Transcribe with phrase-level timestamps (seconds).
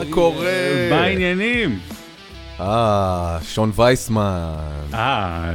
[0.00, 0.88] מה קורה?
[0.90, 1.78] מה העניינים?
[2.60, 4.54] אה, שון וייסמן.
[4.94, 5.52] אה,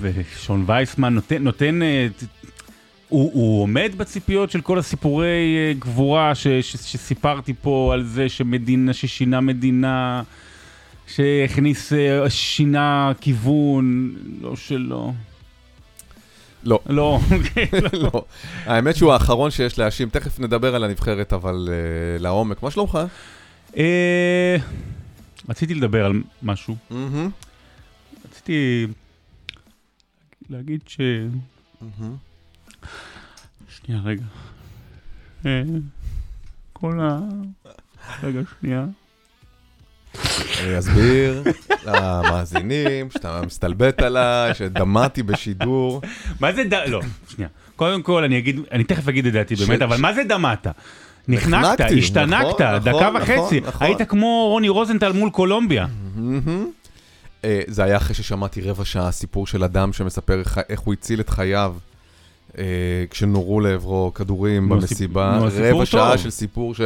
[0.00, 2.06] ושון וייסמן נותן, אה,
[3.08, 8.28] הוא, הוא עומד בציפיות של כל הסיפורי אה, גבורה ש, ש, שסיפרתי פה על זה
[8.28, 10.22] שמדינה, ששינה מדינה,
[11.06, 15.12] שהכניס, אה, שינה כיוון, לא שלא.
[16.66, 17.18] לא, לא,
[18.12, 18.24] לא.
[18.64, 22.62] האמת שהוא האחרון שיש להאשים, תכף נדבר על הנבחרת, אבל אה, לעומק.
[22.62, 22.98] מה שלומך?
[23.76, 24.56] אה,
[25.48, 26.76] רציתי לדבר על משהו.
[26.90, 27.30] מהמם.
[28.28, 28.86] רציתי
[30.50, 31.00] להגיד ש...
[31.80, 32.16] מהמם.
[33.68, 34.24] שנייה, רגע.
[35.46, 35.62] אה,
[36.72, 37.18] כל ה...
[38.22, 38.86] רגע, שנייה.
[40.64, 41.42] אני אסביר
[41.86, 46.02] למאזינים שאתה מסתלבט עליי, שדמעתי בשידור.
[46.40, 46.74] מה זה ד...
[46.74, 47.48] לא, שנייה.
[47.76, 50.66] קודם כל, אני אגיד, אני תכף אגיד את דעתי באמת, אבל מה זה דמעת?
[51.28, 53.60] נחנקת, השתנקת, נכון, דקה נכון, וחצי.
[53.60, 53.86] נכון.
[53.86, 55.86] היית כמו רוני רוזנטל מול קולומביה.
[57.44, 61.28] אה, זה היה אחרי ששמעתי רבע שעה סיפור של אדם שמספר איך- הוא הציל את
[61.30, 61.74] חייו.
[62.58, 62.64] אה,
[63.10, 66.18] כשנורו לעברו כדורים במסיבה, רבע שעה.
[66.18, 66.80] של סיפור ש...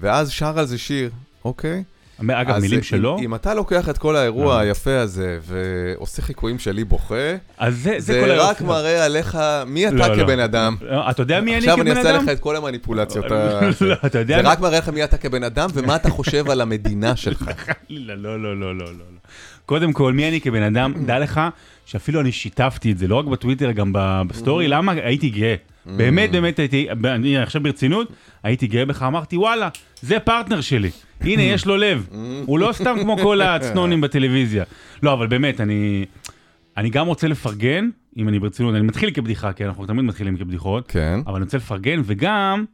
[0.00, 1.10] ואז שר על זה שיר,
[1.44, 1.82] אוקיי?
[2.20, 4.58] אגב, מילים אם- שלו, אם אתה לוקח את כל האירוע לא.
[4.58, 7.14] היפה הזה ועושה חיקויים שלי בוכה,
[7.58, 8.60] אז זה, זה זה רק.
[8.62, 10.24] מראה עליך מי אתה לא, לא.
[10.24, 10.76] כבן אדם.
[10.82, 12.22] לא, אתה יודע מי אני עכשיו אני כבן אעשה אדם?
[12.24, 13.30] לך את כל המניפולציות.
[13.30, 14.42] לא, ה- לא, אתה יודע...
[14.42, 17.44] זה רק מראה לך מי אתה כבן אדם ומה אתה חושב על המדינה שלך.
[17.90, 18.92] לא, לא, לא, לא, לא, לא.
[18.92, 19.18] לא.
[19.66, 20.92] קודם כל, מי אני כבן אדם?
[21.06, 21.40] דע לך
[21.86, 23.92] שאפילו אני שיתפתי את זה, לא רק בטוויטר, גם
[24.28, 24.92] בסטורי, למה?
[24.92, 25.54] הייתי גאה.
[25.86, 28.08] באמת, באמת הייתי, אני עכשיו ברצינות,
[28.42, 29.68] הייתי גאה בך, אמרתי, וואלה,
[30.02, 30.90] זה פרטנר שלי.
[31.24, 32.08] הנה, יש לו לב.
[32.46, 34.64] הוא לא סתם כמו כל הצנונים בטלוויזיה.
[35.02, 36.04] לא, אבל באמת, אני...
[36.76, 40.90] אני גם רוצה לפרגן, אם אני ברצינות, אני מתחיל כבדיחה, כי אנחנו תמיד מתחילים כבדיחות,
[40.90, 41.20] כן.
[41.26, 42.64] אבל אני רוצה לפרגן, וגם,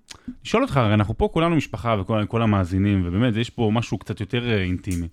[0.45, 4.21] לשאול אותך, הרי אנחנו פה כולנו משפחה וכל כל המאזינים, ובאמת, יש פה משהו קצת
[4.21, 5.09] יותר אה, אינטימי.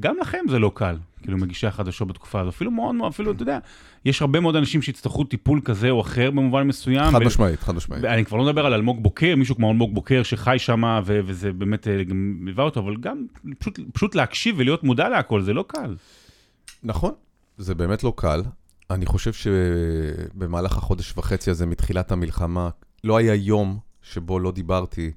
[0.00, 3.58] גם לכם זה לא קל, כאילו מגישי החדשות בתקופה הזו, אפילו מאוד אפילו, אתה יודע,
[4.04, 7.12] יש הרבה מאוד אנשים שיצטרכו טיפול כזה או אחר במובן מסוים.
[7.12, 8.04] חד משמעית, חד משמעית.
[8.04, 11.88] אני כבר לא מדבר על אלמוג בוקר, מישהו כמו אלמוג בוקר שחי שם, וזה באמת
[11.88, 13.26] אה, גם ליווה אותו, אבל גם
[13.58, 15.96] פשוט, פשוט להקשיב ולהיות מודע להכל, זה לא קל.
[16.82, 17.12] נכון,
[17.58, 18.42] זה באמת לא קל.
[18.90, 22.68] אני חושב שבמהלך החודש וחצי הזה מתחילת המלחמה,
[23.04, 25.12] לא היה יום שבו לא דיברתי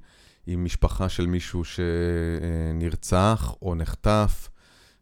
[0.48, 4.50] עם משפחה של מישהו שנרצח או נחטף.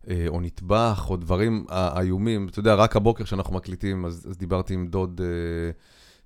[0.09, 2.47] אה, או נטבח, או דברים איומים.
[2.47, 5.71] אתה יודע, רק הבוקר שאנחנו מקליטים, אז, אז דיברתי עם דוד אה,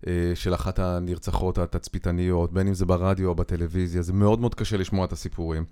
[0.07, 4.77] אה, של אחת הנרצחות התצפיתניות, בין אם זה ברדיו או בטלוויזיה, זה מאוד מאוד קשה
[4.77, 5.65] לשמוע את הסיפורים.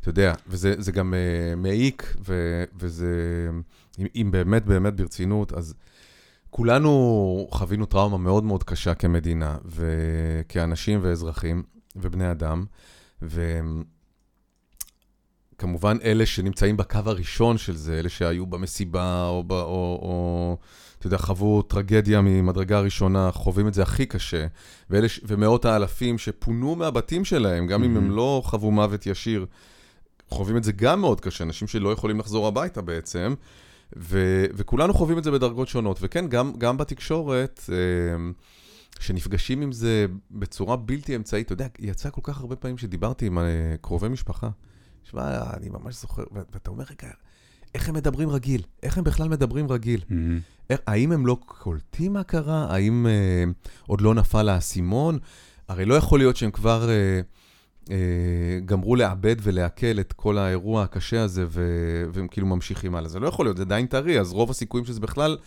[0.00, 3.14] אתה יודע, וזה זה גם אה, מעיק, ו, וזה,
[3.98, 5.74] אם, אם באמת באמת ברצינות, אז
[6.50, 11.62] כולנו חווינו טראומה מאוד מאוד קשה כמדינה, וכאנשים ואזרחים
[11.96, 12.64] ובני אדם,
[13.22, 13.60] ו...
[15.60, 20.56] כמובן אלה שנמצאים בקו הראשון של זה, אלה שהיו במסיבה, או, ב, או, או
[20.98, 24.46] אתה יודע, חוו טרגדיה ממדרגה ראשונה, חווים את זה הכי קשה.
[24.90, 28.12] ואלה, ומאות האלפים שפונו מהבתים שלהם, גם אם הם Mhm.
[28.12, 29.46] לא חוו מוות ישיר,
[30.28, 33.34] חווים את זה גם מאוד קשה, אנשים שלא יכולים לחזור הביתה בעצם.
[33.96, 35.98] ו, וכולנו חווים את זה בדרגות שונות.
[36.00, 37.76] וכן, גם, גם בתקשורת, אה,
[39.00, 43.38] שנפגשים עם זה בצורה בלתי אמצעית, אתה יודע, יצא כל כך הרבה פעמים שדיברתי עם
[43.38, 43.44] אה,
[43.80, 44.48] קרובי משפחה.
[45.10, 46.22] שמע, אני ממש זוכר,
[46.52, 47.12] ואתה אומר, רגע,
[47.74, 48.62] איך הם מדברים רגיל?
[48.82, 50.00] איך הם בכלל מדברים רגיל?
[50.70, 52.66] איך, האם הם לא קולטים מה קרה?
[52.70, 53.44] האם אה,
[53.86, 55.18] עוד לא נפל האסימון?
[55.68, 57.20] הרי לא יכול להיות שהם כבר אה,
[57.90, 63.08] אה, גמרו לעבד ולעכל את כל האירוע הקשה הזה, ו- והם כאילו ממשיכים הלאה.
[63.08, 65.38] זה לא יכול להיות, זה עדיין טרי, אז רוב הסיכויים שזה בכלל...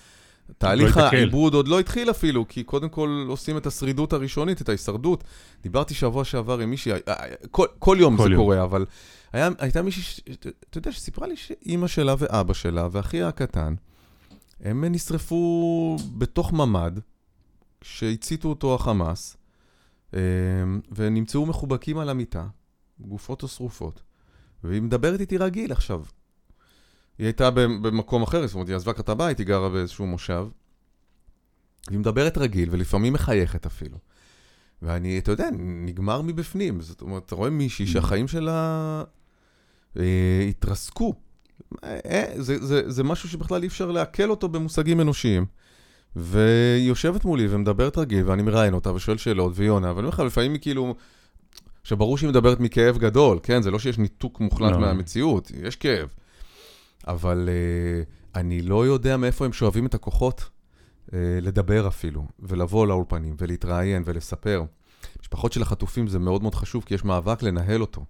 [0.58, 1.02] תהליך לא.
[1.04, 5.24] העיבוד עוד לא התחיל אפילו, כי קודם כל עושים את השרידות הראשונית, את ההישרדות.
[5.64, 7.16] דיברתי שבוע שעבר עם מישהי, אה, אה,
[7.52, 8.42] כל, כל יום כל זה יום.
[8.42, 8.86] קורה, אבל
[9.34, 10.24] היה, הייתה מישהי,
[10.70, 13.76] אתה יודע, שסיפרה לי שאימא שלה ואבא שלה ואחיה הקטן,
[14.64, 17.00] הם נשרפו בתוך ממ"ד,
[17.82, 19.38] שהציתו אותו החמאס,
[20.14, 20.20] אה,
[20.92, 22.48] ונמצאו מחובקים על המיטה,
[23.00, 24.02] גופות או שרופות,
[24.64, 26.04] והיא מדברת איתי רגיל עכשיו.
[27.18, 30.48] היא הייתה במ- במקום אחר, זאת אומרת, היא עזבה כת הבית, היא גרה באיזשהו מושב,
[31.88, 33.98] והיא מדברת רגיל, ולפעמים מחייכת אפילו.
[34.82, 35.50] ואני, אתה יודע,
[35.86, 36.82] נגמר מבפנים.
[36.82, 39.04] זאת אומרת, אתה רואה מישהי שהחיים שלה
[40.00, 41.14] אה, התרסקו.
[41.84, 45.46] אה, זה, זה, זה משהו שבכלל אי אפשר לעכל אותו במושגים אנושיים.
[46.16, 50.20] והיא יושבת מולי ומדברת רגיל, ואני מראיין אותה ושואל שאלות, והיא עונה, ואני אומר לך,
[50.20, 50.96] לפעמים היא כאילו...
[51.82, 53.62] עכשיו, ברור שהיא מדברת מכאב גדול, כן?
[53.62, 54.80] זה לא שיש ניתוק מוחלט לא.
[54.80, 56.10] מהמציאות, יש כאב.
[57.08, 60.50] אבל uh, אני לא יודע מאיפה הם שואבים את הכוחות
[61.08, 64.64] uh, לדבר אפילו, ולבוא לאולפנים, ולהתראיין ולספר.
[65.22, 68.06] משפחות של החטופים זה מאוד מאוד חשוב, כי יש מאבק לנהל אותו.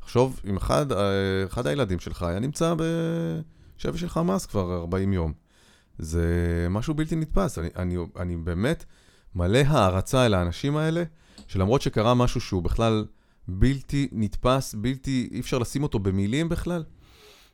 [0.00, 0.98] תחשוב, אם אחד, אה,
[1.46, 5.32] אחד הילדים שלך היה נמצא בשבי של חמאס כבר 40 יום.
[5.98, 6.26] זה
[6.70, 7.58] משהו בלתי נתפס.
[7.58, 8.84] אני, אני, אני באמת
[9.34, 11.02] מלא הערצה אל האנשים האלה,
[11.48, 13.04] שלמרות שקרה משהו שהוא בכלל
[13.48, 16.84] בלתי נתפס, בלתי, אי אפשר לשים אותו במילים בכלל,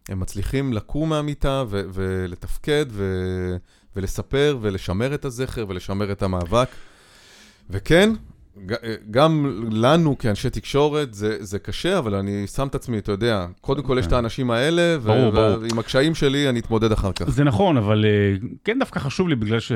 [0.09, 3.57] הם מצליחים לקום מהמיטה ו- ולתפקד ו-
[3.97, 6.69] ולספר ולשמר את הזכר ולשמר את המאבק.
[7.71, 8.11] וכן,
[9.11, 13.83] גם לנו כאנשי תקשורת זה, זה קשה, אבל אני שם את עצמי, אתה יודע, קודם
[13.83, 15.59] כל יש את האנשים האלה, ברור, ברור.
[15.61, 17.31] ועם הקשיים שלי אני אתמודד אחר כך.
[17.31, 19.73] זה נכון, אבל אה, כן דווקא חשוב לי, בגלל ש...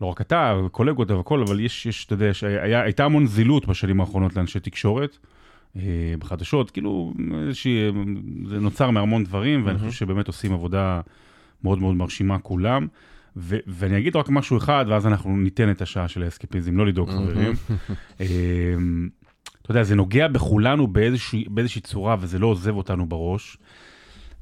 [0.00, 4.00] לא רק אתה, קולגות והכל, אבל יש, יש, אתה יודע, שהיה, הייתה המון זילות בשנים
[4.00, 5.35] האחרונות לאנשי תקשורת, אה,
[6.18, 7.14] בחדשות, כאילו,
[7.46, 7.78] איזושהי,
[8.48, 11.00] זה נוצר מהמון דברים, ואני חושב שבאמת עושים עבודה
[11.64, 12.86] מאוד מאוד מרשימה כולם.
[13.36, 17.10] ו- ואני אגיד רק משהו אחד, ואז אנחנו ניתן את השעה של האסקפיזם, לא לדאוג
[17.10, 17.52] חברים.
[18.20, 19.08] אמ,
[19.62, 23.56] אתה יודע, זה נוגע בכולנו באיזושהי, באיזושהי צורה, וזה לא עוזב אותנו בראש.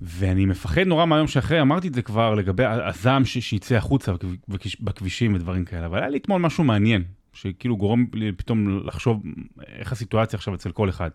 [0.03, 4.13] ואני מפחד נורא מהיום שאחרי, אמרתי את זה כבר לגבי הזעם שיצא החוצה
[4.49, 7.03] בכביש- בכבישים ודברים כאלה, אבל היה לי אתמול משהו מעניין,
[7.35, 9.23] שכאילו גורם לי פתאום לחשוב
[9.69, 11.11] איך הסיטואציה עכשיו אצל כל אחד.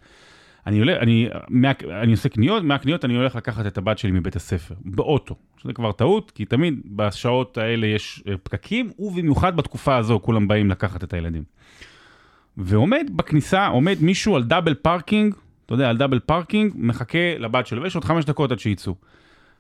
[0.68, 1.72] אני, עולה, אני, מה,
[2.02, 5.36] אני עושה קניות, מהקניות אני הולך לקחת את הבת שלי מבית הספר, באוטו.
[5.58, 10.70] שזה כבר טעות, כי תמיד בשעות האלה יש אה, פקקים, ובמיוחד בתקופה הזו כולם באים
[10.70, 11.44] לקחת את הילדים.
[12.58, 15.36] ועומד בכניסה, עומד מישהו על double parking,
[15.66, 18.96] אתה יודע, על double parking, מחכה לבת שלו, ויש עוד חמש דקות עד שיצאו.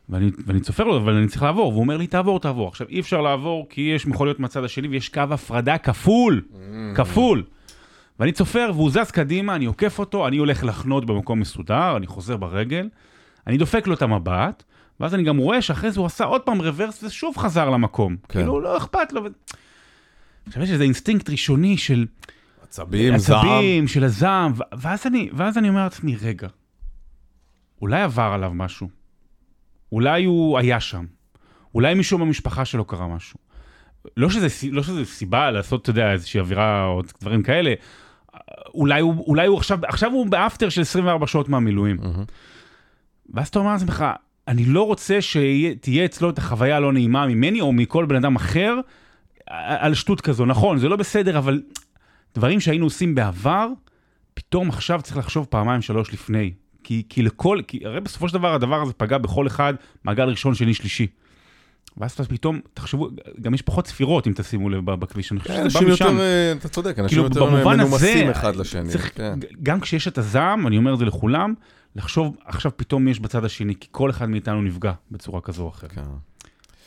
[0.09, 2.67] ואני, ואני צופר לו, אבל אני צריך לעבור, והוא אומר לי, תעבור, תעבור.
[2.67, 6.41] עכשיו, אי אפשר לעבור, כי יש מכוניות מהצד השני, ויש קו הפרדה כפול,
[6.95, 7.43] כפול.
[8.19, 12.37] ואני צופר, והוא זז קדימה, אני עוקף אותו, אני הולך לחנות במקום מסודר, אני חוזר
[12.37, 12.89] ברגל,
[13.47, 14.63] אני דופק לו את המבט,
[14.99, 18.15] ואז אני גם רואה שאחרי זה הוא עשה עוד פעם רוורס, ושוב חזר למקום.
[18.15, 18.39] כן.
[18.39, 19.21] כאילו, לא אכפת לו.
[20.47, 22.05] עכשיו, יש איזה אינסטינקט ראשוני של...
[22.63, 23.37] עצבים, זעם.
[23.39, 26.47] עצבים, של הזעם, ואז אני, ואז אני אומר לעצמי, רגע,
[27.81, 28.89] אולי עבר עליו משהו,
[29.91, 31.05] אולי הוא היה שם,
[31.75, 33.39] אולי מישהו במשפחה שלו קרה משהו.
[34.17, 37.73] לא שזה, לא שזה סיבה לעשות, אתה יודע, איזושהי אווירה או דברים כאלה,
[38.73, 41.97] אולי הוא, אולי הוא עכשיו, עכשיו הוא באפטר של 24 שעות מהמילואים.
[42.01, 42.23] מהמם.
[43.33, 44.05] ואז אתה אומר לעצמך,
[44.47, 48.75] אני לא רוצה שתהיה אצלו את החוויה הלא נעימה ממני או מכל בן אדם אחר
[49.47, 50.45] על שטות כזו.
[50.45, 51.61] נכון, זה לא בסדר, אבל
[52.35, 53.67] דברים שהיינו עושים בעבר,
[54.33, 56.53] פתאום עכשיו צריך לחשוב פעמיים שלוש לפני.
[56.83, 59.73] כי, כי לכל, כי הרי בסופו של דבר הדבר הזה פגע בכל אחד,
[60.03, 61.07] מעגל ראשון, שני, שלישי.
[61.97, 63.09] ואז פתאום, תחשבו,
[63.41, 66.05] גם יש פחות ספירות אם תשימו לב בכביש, אני חושב שזה בא משם.
[66.05, 68.89] יותר, אה, אתה צודק, אנשים כאילו, יותר במובן מנומסים אחד לשני.
[68.89, 69.39] צריך, כן.
[69.63, 71.53] גם כשיש את הזעם, אני אומר את זה לכולם,
[71.95, 75.91] לחשוב עכשיו פתאום יש בצד השני, כי כל אחד מאיתנו נפגע בצורה כזו או אחרת.
[75.91, 76.01] כן.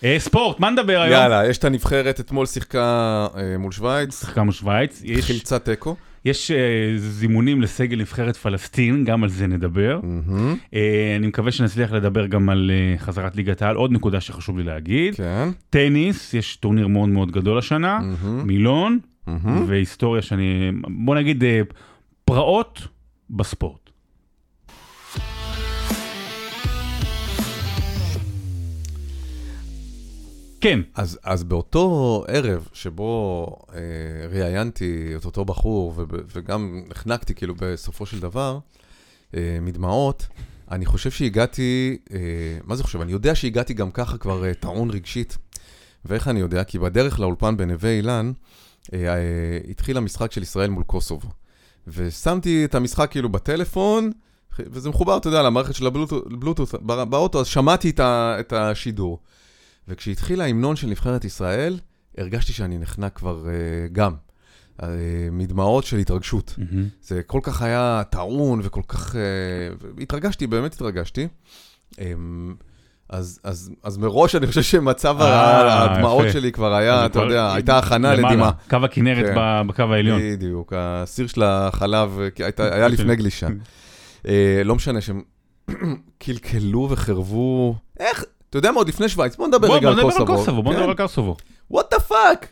[0.04, 1.20] אה, ספורט, מה נדבר היום?
[1.20, 5.96] יאללה, יש את הנבחרת, אתמול שיחקה אה, מול שווייץ, שיחקה מול שווייץ, חילצה תיקו.
[6.24, 10.00] יש אה, זימונים לסגל נבחרת פלסטין, גם על זה נדבר.
[10.02, 14.58] מהמם, אה, אני מקווה שנצליח לדבר גם על אה, חזרת ליגת העל, עוד נקודה שחשוב
[14.58, 15.14] לי להגיד.
[15.14, 15.48] כן.
[15.70, 19.64] טניס, יש טורניר מאוד מאוד גדול השנה, מהמם, מילון, מהמם.
[19.66, 20.70] והיסטוריה שאני,
[21.04, 21.60] בוא נגיד, אה,
[22.24, 22.88] פרעות
[23.30, 23.81] בספורט.
[30.62, 33.78] כן, אז, אז באותו ערב שבו אה,
[34.30, 35.94] ראיינתי את אותו בחור,
[36.34, 38.58] וגם נחנקתי כאילו בסופו של דבר,
[39.36, 40.26] אה, מדמעות,
[40.70, 42.18] אני חושב שהגעתי, אה,
[42.64, 43.00] מה זה חושב?
[43.00, 45.38] אני יודע שהגעתי גם ככה כבר אה, טעון רגשית.
[46.04, 46.64] ואיך אני יודע?
[46.64, 48.32] כי בדרך לאולפן בנווה אילן,
[48.92, 49.14] אה, אה,
[49.70, 51.28] התחיל המשחק של ישראל מול קוסובו.
[51.86, 54.10] ושמתי את המשחק כאילו בטלפון,
[54.58, 59.18] וזה מחובר, אתה יודע, למערכת של הבלוטות' בא- באוטו, אז שמעתי את, ה, את השידור.
[59.88, 61.78] וכשהתחיל ההמנון של נבחרת ישראל,
[62.18, 64.14] הרגשתי שאני נחנק כבר uh, גם,
[64.80, 64.84] uh,
[65.32, 66.54] מדמעות של התרגשות.
[66.58, 66.88] מהמם.
[67.02, 69.14] זה כל כך היה טעון וכל כך...
[69.14, 71.28] Uh, התרגשתי, באמת התרגשתי.
[71.92, 71.98] Um,
[73.08, 76.32] אז, אז, אז מראש אני חושב שמצב הדמעות יפה.
[76.32, 78.50] שלי כבר היה, אתה יודע, הייתה הכנה למעלה, לדמעה.
[78.70, 79.66] קו הכנרת כן.
[79.66, 80.20] בקו העליון.
[80.20, 82.20] בדיוק, הסיר של החלב
[82.58, 83.46] היה לפני גלישה.
[84.64, 85.22] לא משנה שהם
[86.18, 88.24] קלקלו וחרבו, איך?
[88.52, 90.62] אתה יודע מה, עוד לפני שווייץ, בוא נדבר רגע בוא על נדבר על קוסובו.
[90.62, 90.72] בוא?
[90.72, 91.36] נדבר על קוסובו.
[91.70, 92.48] what the fuck?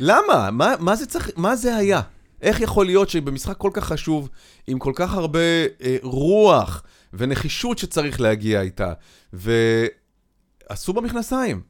[0.00, 0.50] למה?
[0.52, 2.00] מה, מה זה צריך, מה זה היה?
[2.42, 4.28] איך יכול להיות שבמשחק כל כך חשוב,
[4.66, 5.38] עם כל כך הרבה
[5.82, 8.92] אה, רוח ונחישות שצריך להגיע איתה,
[9.32, 11.60] ועשו במכנסיים?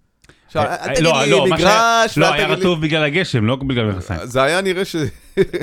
[0.46, 2.46] עכשיו, אה, אל תגיד לא, לי לא, מגרש, לא, ואל היה.
[2.46, 4.20] רטוב בגלל הגשם, לא בגלל המכנסיים.
[4.24, 4.96] זה היה נראה ש...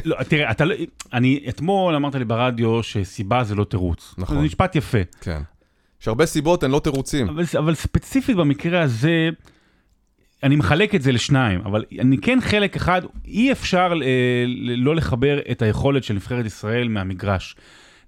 [0.06, 0.76] לא, תראה, אתה לא...
[1.14, 4.16] אני, אתמול אמרת לי ברדיו שסיבה זה לא תירוץ.
[4.18, 4.38] נכון.
[4.38, 4.98] זה משפט יפה.
[5.22, 5.42] כן.
[6.06, 7.30] יש הרבה סיבות, הן לא תירוצים.
[7.30, 9.30] אבל, אבל ספציפית במקרה הזה,
[10.44, 14.44] אני מחלק את זה לשניים, אבל אני כן חלק אחד, אי אפשר אה,
[14.78, 17.56] לא לחבר את היכולת של נבחרת ישראל מהמגרש.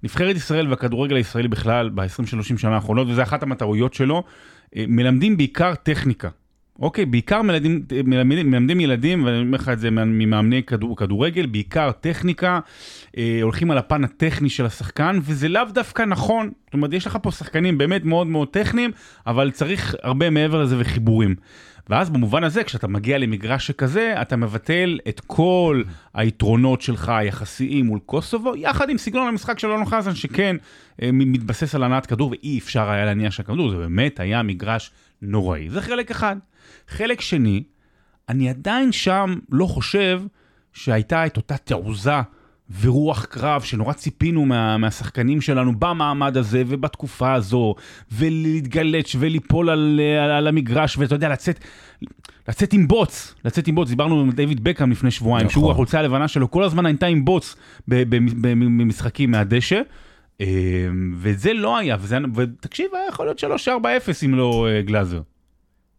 [0.03, 4.23] נבחרת ישראל והכדורגל הישראלי בכלל ב-20-30 שנה האחרונות, וזו אחת המטרויות שלו,
[4.75, 6.29] אה, מלמדים בעיקר טכניקה.
[6.79, 11.91] אוקיי, בעיקר מלמדים, מלמדים, מלמדים ילדים, ואני אומר לך את זה ממאמני כדור, כדורגל, בעיקר
[11.91, 12.59] טכניקה,
[13.17, 16.51] אה, הולכים על הפן הטכני של השחקן, וזה לאו דווקא נכון.
[16.65, 18.91] זאת אומרת, יש לך פה שחקנים באמת מאוד מאוד טכניים,
[19.27, 21.35] אבל צריך הרבה מעבר לזה וחיבורים.
[21.89, 27.99] ואז במובן הזה, כשאתה מגיע למגרש שכזה, אתה מבטל את כל היתרונות שלך היחסיים מול
[28.05, 30.55] קוסובו, יחד עם סגנון המשחק של אלון חזן, שכן
[31.01, 34.91] אה, מתבסס על הנעת כדור, ואי אפשר היה להניע שהכדור, זה באמת היה מגרש
[35.21, 35.69] נוראי.
[35.69, 36.35] זה חלק אחד.
[36.87, 37.63] חלק שני,
[38.29, 40.21] אני עדיין שם לא חושב
[40.73, 42.21] שהייתה את אותה תעוזה
[42.81, 47.75] ורוח קרב שנורא ציפינו מה, מהשחקנים שלנו במעמד הזה ובתקופה הזו,
[48.11, 51.59] ולהתגלץ' וליפול על, על, על המגרש, ואתה יודע, לצאת,
[52.47, 55.61] לצאת עם בוץ, לצאת עם בוץ, דיברנו עם דיוויד בקאם לפני שבועיים, נכון.
[55.61, 57.55] שהוא החולצה הלבנה שלו, כל הזמן הייתה עם בוץ
[57.87, 59.81] במשחקים מהדשא.
[60.41, 60.47] אה,
[61.15, 65.21] וזה לא היה, וזה, ותקשיב, היה יכול להיות 3-4-0 אם לא אה, גלאזר.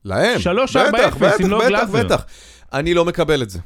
[0.04, 1.84] להם, 3-4-0 אם לא גלאזר.
[1.84, 2.24] בטח, בטח.
[2.72, 3.58] אני לא מקבל את זה.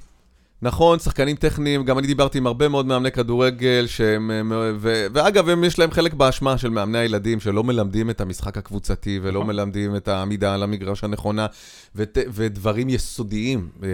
[0.63, 5.65] נכון, שחקנים טכניים, גם אני דיברתי עם הרבה מאוד מאמני כדורגל, שהם, ו, ואגב, הם
[5.65, 9.55] יש להם חלק באשמה של מאמני הילדים, שלא מלמדים את המשחק הקבוצתי, ולא נכון.
[9.55, 11.47] מלמדים את העמידה על המגרש הנכונה,
[11.97, 13.89] ות, ודברים יסודיים, אה,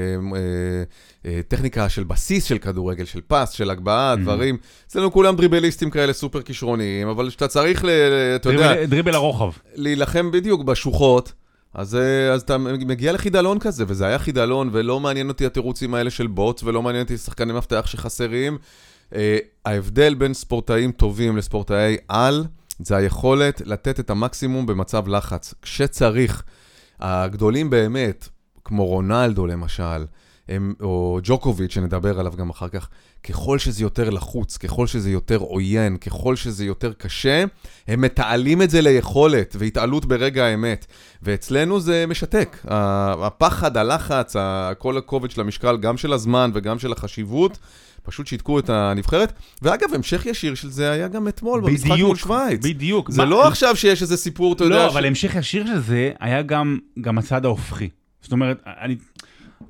[1.26, 4.16] אה, טכניקה של בסיס של כדורגל, של פס, של הגבהה, mm-hmm.
[4.16, 4.56] דברים.
[4.86, 7.88] אצלנו כולם דריבליסטים כאלה סופר כישרוניים, אבל כשאתה צריך, ל,
[8.36, 8.86] אתה יודע...
[8.86, 9.50] דריבל הרוחב.
[9.74, 11.32] להילחם בדיוק בשוחות.
[11.78, 16.10] אז, אה, אז אתה מגיע לחידלון כזה, וזה היה חידלון, ולא מעניין אותי התירוצים האלה
[16.10, 18.58] של בוטס, ולא מעניין אותי שחקני מפתח שחסרים.
[19.10, 19.14] Uh,
[19.64, 22.44] ההבדל בין ספורטאים טובים לספורטאי על,
[22.78, 25.54] זה היכולת לתת את המקסימום במצב לחץ.
[25.62, 26.42] כשצריך,
[27.00, 28.28] הגדולים באמת,
[28.64, 30.04] כמו רונלדו למשל,
[30.48, 32.88] הם, או ג'וקוביץ', שנדבר עליו גם אחר כך,
[33.22, 37.44] ככל שזה יותר לחוץ, ככל שזה יותר עוין, ככל שזה יותר קשה,
[37.88, 40.86] הם מתעלים את זה ליכולת והתעלות ברגע האמת.
[41.22, 42.56] ואצלנו זה משתק.
[42.68, 44.36] הפחד, הלחץ,
[44.78, 47.58] כל הכובד של המשקל, גם של הזמן וגם של החשיבות,
[48.02, 49.32] פשוט שיתקו את הנבחרת.
[49.62, 52.64] ואגב, המשך ישיר של זה היה גם אתמול במשחק מול שווייץ.
[52.64, 53.10] בדיוק.
[53.10, 53.30] זה מה...
[53.30, 54.86] לא עכשיו שיש איזה סיפור, אתה לא, יודע...
[54.86, 55.06] לא, אבל ש...
[55.06, 57.88] המשך ישיר של זה היה גם, גם הצד ההופכי.
[58.20, 58.96] זאת אומרת, אני...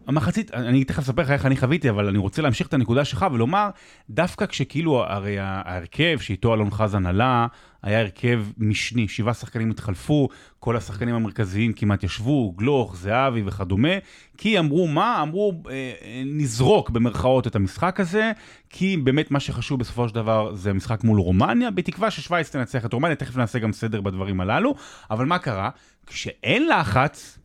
[0.09, 3.27] המחצית, אני תכף אספר לך איך אני חוויתי, אבל אני רוצה להמשיך את הנקודה שלך
[3.33, 3.71] ולומר,
[4.11, 7.47] דווקא כשכאילו, הרי ההרכב שאיתו אלון חזן עלה,
[7.83, 13.88] היה הרכב משני, שבעה שחקנים התחלפו, כל השחקנים המרכזיים כמעט ישבו, גלוך, זהבי וכדומה,
[14.37, 15.23] כי אמרו מה?
[15.23, 15.73] אמרו, אה,
[16.03, 18.33] אה, נזרוק במרכאות את המשחק הזה,
[18.71, 22.93] כי באמת מה שחשוב בסופו של דבר זה המשחק מול רומניה, בתקווה ששווייץ תנצח את
[22.93, 24.75] רומניה, תכף נעשה גם סדר בדברים הללו,
[25.11, 25.71] אבל מה קרה?
[26.07, 27.38] כשאין לחץ,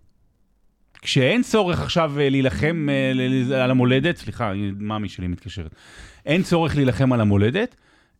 [1.04, 5.76] כשאין צורך עכשיו אה, להילחם אה, על המולדת, סליחה, מאמי שלי מתקשרת,
[6.26, 7.76] אין צורך להילחם על המולדת,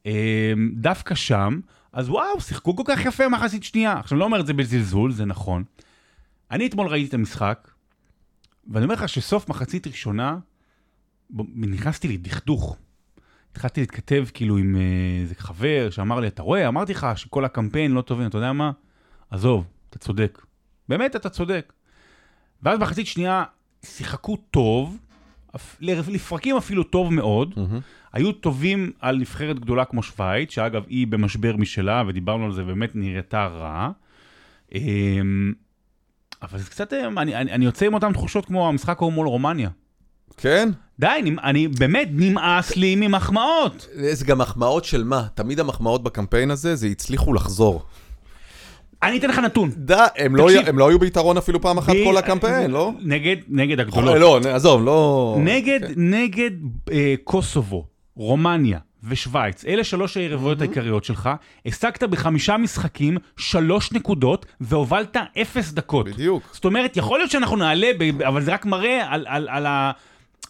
[0.06, 1.60] אה, דווקא שם,
[1.94, 3.94] אז וואו, שיחקו כל כך יפה מחצית שנייה.
[4.00, 5.64] עכשיו, אני לא אומר את זה בזלזול, זה נכון.
[6.52, 7.72] אני אתמול ראיתי את המשחק,
[8.68, 10.38] ואני אומר לך שסוף מחצית ראשונה,
[11.56, 12.78] נכנסתי לי דכדוך.
[13.52, 14.76] התחלתי להתכתב כאילו עם
[15.22, 18.72] איזה חבר שאמר לי, אתה רואה, אמרתי לך שכל הקמפיין לא טובים, אתה יודע מה?
[19.30, 20.42] עזוב, אתה צודק.
[20.90, 21.74] באמת, אתה צודק.
[22.64, 23.44] ואז בחצית שנייה
[23.86, 24.98] שיחקו טוב,
[25.82, 27.82] לפרקים אפילו טוב מאוד, mm-hmm.
[28.14, 32.96] היו טובים על נבחרת גדולה כמו שווייץ, שאגב היא במשבר משלה, ודיברנו על זה, באמת
[32.96, 33.90] נראתה רע.
[34.76, 35.54] אמ,
[36.42, 39.70] אבל זה קצת, אני, אני, אני יוצא עם אותן תחושות כמו המשחק ההוא מול רומניה.
[40.38, 40.70] כן?
[41.00, 43.88] די, אני, אני באמת, נמאס לי ממחמאות.
[44.12, 45.28] זה גם מחמאות של מה?
[45.34, 47.86] תמיד המחמאות בקמפיין הזה, זה הצליחו לחזור.
[49.04, 49.70] אני אתן לך נתון.
[49.76, 52.92] די, הם, לא, הם לא היו ביתרון אפילו פעם אחת כל הקמפיין, לא?
[53.02, 54.20] נגד, נגד הגדולות.
[54.20, 55.38] לא, עזוב, לא...
[55.40, 55.94] נגד, כן.
[55.98, 56.52] נגד
[56.92, 60.62] אה, קוסובו, רומניה ושווייץ, אלה שלוש היריבויות mm-hmm.
[60.62, 61.30] העיקריות שלך,
[61.66, 66.06] השגת בחמישה משחקים שלוש נקודות והובלת אפס דקות.
[66.10, 66.44] בדיוק.
[66.52, 67.92] זאת אומרת, יכול להיות שאנחנו נעלה,
[68.28, 69.92] אבל זה רק מראה על, על, על ה...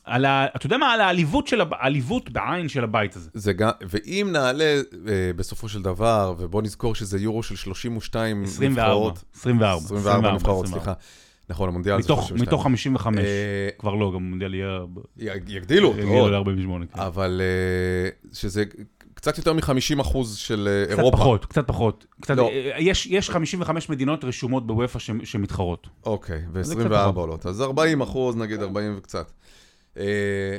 [0.04, 0.46] על ה...
[0.56, 0.94] אתה יודע מה?
[0.94, 3.30] על העליבות של, העליבות בעין של הבית הזה.
[3.34, 8.84] זה גם, ואם נעלה אה, בסופו של דבר, ובוא נזכור שזה יורו של 32 24,
[8.84, 9.24] נבחרות.
[9.36, 9.76] 24.
[9.76, 10.94] 24, 24 נבחרות, סליחה.
[11.50, 12.48] נכון, המונדיאל מתוך, זה 32.
[12.48, 14.80] מתוך 55, אה, כבר לא, גם המונדיאל יהיה...
[15.18, 16.86] יגדילו, יגדילו ל-48.
[16.94, 17.00] כן.
[17.00, 18.64] אבל אה, שזה
[19.24, 21.18] קצת יותר מ-50 אחוז של אה, קצת אירופה.
[21.18, 22.06] קצת פחות, קצת פחות.
[22.22, 22.50] קצת, לא.
[22.50, 25.88] אה, יש, יש 55 מדינות רשומות בוופא שמתחרות.
[26.06, 27.46] אוקיי, ו-24 עולות.
[27.46, 29.32] אז 40 אחוז, נגיד 40 וקצת.
[29.98, 30.58] אה,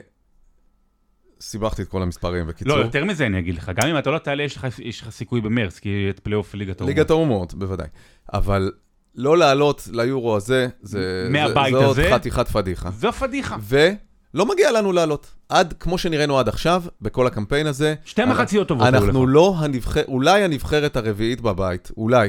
[1.41, 2.76] סיבכתי את כל המספרים, בקיצור.
[2.76, 4.57] לא, יותר מזה אני אגיד לך, גם אם אתה לא תעלה, יש
[5.03, 6.97] לך, סיכוי במרץ, כי את פלייאוף ליגת האומות.
[6.97, 7.87] ליגת האומות, בוודאי.
[8.33, 8.71] אבל
[9.14, 11.29] לא לעלות ליורו הזה, זה...
[11.31, 12.03] מהבית זה, הזה?
[12.03, 12.91] זאת חתיכת פדיחה.
[12.91, 13.57] זו פדיחה.
[13.62, 15.35] ולא מגיע לנו לעלות.
[15.49, 17.95] עד, כמו שנראינו עד עכשיו, בכל הקמפיין הזה.
[18.05, 18.87] שתי מחציות טובות.
[18.87, 22.29] אנחנו לא הנבחרת, אולי הנבחרת הרביעית בבית, אולי.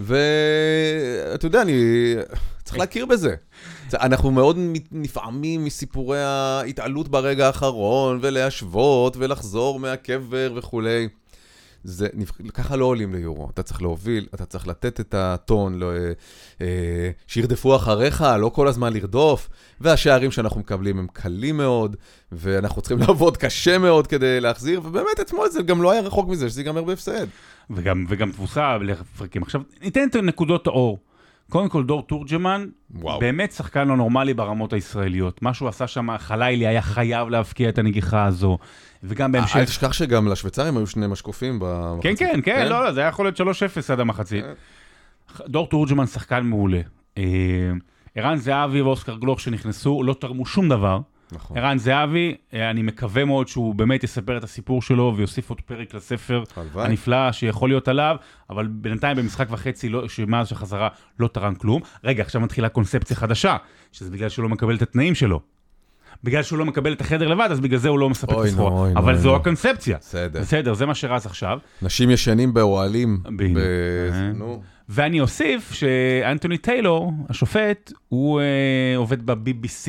[0.00, 2.14] ואתה יודע, אני
[2.64, 3.34] צריך להכיר בזה.
[3.94, 4.58] אנחנו מאוד
[4.92, 11.08] נפעמים מסיפורי ההתעלות ברגע האחרון, ולהשוות, ולחזור מהקבר וכולי.
[11.84, 12.08] זה,
[12.54, 15.92] ככה לא עולים ליורו, אתה צריך להוביל, אתה צריך לתת את הטון, לא,
[16.60, 19.48] אה, שירדפו אחריך, לא כל הזמן לרדוף,
[19.80, 21.96] והשערים שאנחנו מקבלים הם קלים מאוד,
[22.32, 26.48] ואנחנו צריכים לעבוד קשה מאוד כדי להחזיר, ובאמת אתמול זה גם לא היה רחוק מזה,
[26.48, 27.26] שזה ייגמר בהפסד.
[27.70, 28.76] וגם, וגם תבוסה.
[29.42, 30.98] עכשיו, ניתן את נקודות האור.
[31.50, 33.18] קודם כל, דור תורג'מן, וואו.
[33.18, 35.42] באמת שחקן לא נורמלי ברמות הישראליות.
[35.42, 38.58] מה שהוא עשה שם, חלילי היה חייב להבקיע את הנגיחה הזו.
[39.02, 39.56] וגם בהמשך...
[39.56, 42.18] אל תשכח שגם לשוויצרים היו שני משקופים במחצית.
[42.18, 44.44] כן, כן, כן, לא, לא, זה היה יכול להיות 3-0 עד המחצית.
[45.46, 46.80] דור תורג'מן שחקן מעולה.
[47.18, 47.22] אה,
[48.14, 51.00] ערן זהבי ואוסקר גלוך שנכנסו, לא תרמו שום דבר.
[51.32, 51.58] נכון.
[51.58, 55.94] ערן זהבי, אה, אני מקווה מאוד שהוא באמת יספר את הסיפור שלו ויוסיף עוד פרק
[55.94, 56.86] לספר הלוואי.
[56.86, 58.16] הנפלא שיכול להיות עליו,
[58.50, 60.88] אבל בינתיים במשחק וחצי, לא, שמאז שחזרה,
[61.20, 61.82] לא תרם כלום.
[62.04, 63.56] רגע, עכשיו מתחילה קונספציה חדשה,
[63.92, 65.40] שזה בגלל שהוא לא מקבל את התנאים שלו.
[66.24, 68.48] בגלל שהוא לא מקבל את החדר לבד, אז בגלל זה הוא לא מספק את אוי,
[68.48, 68.80] הסחורה.
[68.80, 69.36] אוי, אבל אוי, זו נו.
[69.36, 69.98] הקונספציה.
[70.00, 70.40] בסדר.
[70.40, 71.58] בסדר, זה מה שרץ עכשיו.
[71.82, 73.18] נשים ישנים באוהלים.
[73.36, 73.56] בדיוק.
[73.56, 74.32] ב- אה.
[74.32, 74.62] נו.
[74.88, 79.88] ואני אוסיף שאנטוני טיילור, השופט, הוא אה, עובד ב-BBC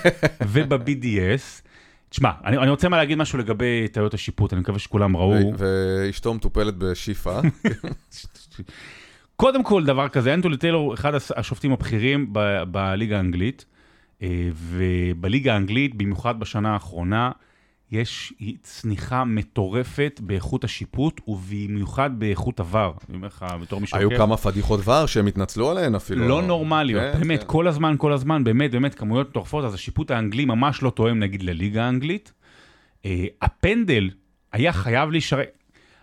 [0.52, 1.62] וב-BDS.
[2.08, 5.52] תשמע, אני, אני רוצה מה להגיד משהו לגבי טעויות השיפוט, אני מקווה שכולם ראו.
[5.58, 7.40] ואשתו מטופלת בשיפא.
[9.36, 13.64] קודם כל, דבר כזה, אנטוני טיילור, אחד השופטים הבכירים ב- בליגה האנגלית,
[14.22, 17.30] אה, ובליגה האנגלית, במיוחד בשנה האחרונה,
[17.92, 18.32] יש
[18.62, 22.92] צניחה מטורפת באיכות השיפוט, ובמיוחד באיכות עבר.
[23.08, 24.16] אני אומר לך, בתור מי היו שעוקב.
[24.16, 26.28] כמה פדיחות ור שהם התנצלו עליהן אפילו.
[26.28, 27.46] לא נורמליות, כן, באמת, כן.
[27.48, 31.42] כל הזמן, כל הזמן, באמת, באמת, כמויות מטורפות, אז השיפוט האנגלי ממש לא תואם נגיד
[31.42, 32.32] לליגה האנגלית.
[33.04, 34.10] אה, הפנדל
[34.52, 35.48] היה חייב להישרק.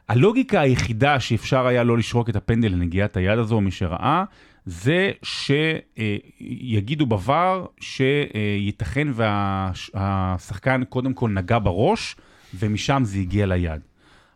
[0.09, 4.23] הלוגיקה היחידה שאפשר היה לא לשרוק את הפנדל לנגיעת היד הזו, מי שראה,
[4.69, 12.15] זה שיגידו בVAR שייתכן והשחקן קודם כל נגע בראש,
[12.59, 13.81] ומשם זה הגיע ליד.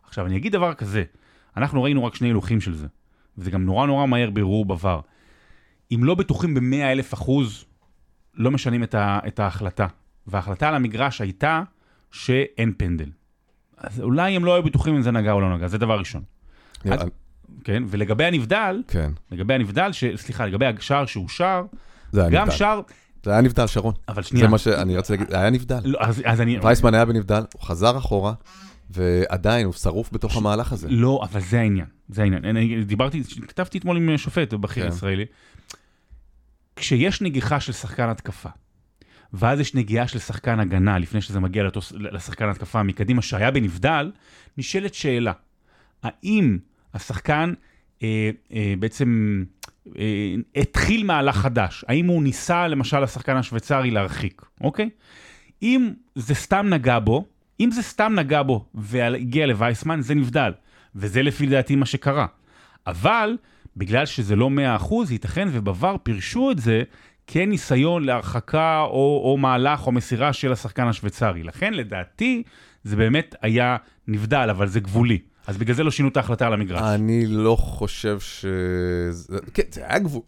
[0.04, 1.04] עכשיו, אני אגיד דבר כזה,
[1.56, 2.86] אנחנו ראינו רק שני הילוכים של זה,
[3.38, 5.02] וזה גם נורא נורא מהר בירור בVAR.
[5.94, 7.64] אם לא בטוחים ב-100 אלף אחוז,
[8.34, 9.86] לא משנים את, ה, את ההחלטה.
[10.26, 11.62] וההחלטה על המגרש הייתה
[12.12, 13.10] שאין פנדל.
[13.76, 16.22] אז אולי הם לא היו בטוחים אם זה נגע או לא נגע, זה דבר ראשון.
[16.84, 17.08] נראה- אז-
[17.64, 19.10] כן, ולגבי הנבדל, כן.
[19.32, 20.04] לגבי הנבדל, ש...
[20.16, 21.04] סליחה, לגבי השער
[22.12, 22.50] זה היה גם.
[22.50, 22.80] שער,
[23.24, 23.94] זה היה נבדל, שרון.
[24.08, 25.80] אבל שנייה, זה מה שאני רציתי להגיד, זה היה נבדל.
[25.84, 28.32] לא, אז, אז אני, וייסמן היה בנבדל, הוא חזר אחורה,
[28.90, 30.88] ועדיין הוא שרוף בתוך המהלך הזה.
[30.90, 32.44] לא, אבל זה העניין, זה העניין.
[32.44, 34.88] אני דיברתי, כתבתי אתמול עם שופט בכיר כן.
[34.88, 35.24] ישראלי.
[36.76, 38.48] כשיש נגיחה של שחקן התקפה,
[39.32, 44.12] ואז יש נגיעה של שחקן הגנה לפני שזה מגיע לאותו, לשחקן התקפה מקדימה שהיה בנבדל,
[44.58, 45.32] נשאלת שאלה,
[46.02, 46.58] האם
[46.94, 47.52] השחקן
[48.02, 49.44] אה, אה, בעצם
[49.98, 51.84] אה, התחיל מהלך חדש?
[51.88, 54.90] האם הוא ניסה למשל לשחקן השוויצרי להרחיק, אוקיי?
[55.62, 57.24] אם זה סתם נגע בו,
[57.60, 60.52] אם זה סתם נגע בו והגיע לווייסמן, זה נבדל.
[60.94, 62.26] וזה לפי דעתי מה שקרה.
[62.86, 63.36] אבל,
[63.76, 66.82] בגלל שזה לא 100%, ייתכן ובבר פירשו את זה
[67.26, 71.42] כניסיון להרחקה או, או מהלך או מסירה של השחקן השוויצרי.
[71.42, 72.42] לכן, לדעתי,
[72.84, 73.76] זה באמת היה
[74.08, 75.18] נבדל, אבל זה גבולי.
[75.46, 76.82] אז בגלל זה לא שינו את ההחלטה על המגרש.
[76.82, 78.44] אני לא חושב ש...
[79.54, 80.22] כן, זה היה גבול...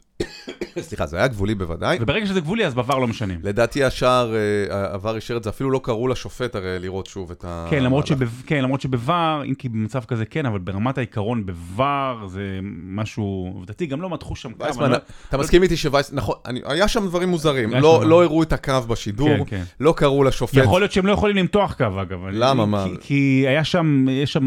[0.81, 1.99] סליחה, זה היה גבולי בוודאי.
[2.01, 3.39] וברגע שזה גבולי, אז בבר לא משנים.
[3.43, 7.45] לדעתי השער, אה, עבר אישר את זה, אפילו לא קראו לשופט הרי לראות שוב את
[7.49, 7.67] ה...
[7.71, 8.07] כן, למרות.
[8.07, 9.11] שבו, כן, למרות שבVAR,
[9.49, 11.83] אם כי במצב כזה כן, אבל ברמת העיקרון בVAR
[12.27, 14.65] זה משהו עובדתי, גם לא מתחו שם קו.
[14.65, 14.99] וייסמן, אני לא-
[15.29, 16.13] אתה מסכים איתי שווייס...
[16.13, 17.75] נכון, אני- היה שם דברים מוזרים.
[17.75, 19.63] לא שם- לא הראו את הקו בשידור, כן, כן.
[19.81, 20.57] לא קראו לשופט.
[20.65, 22.19] יכול להיות שהם לא יכולים למתוח קו, אגב.
[22.33, 22.85] למה, מה?
[22.85, 24.47] כי- כי היה שם, יש שם.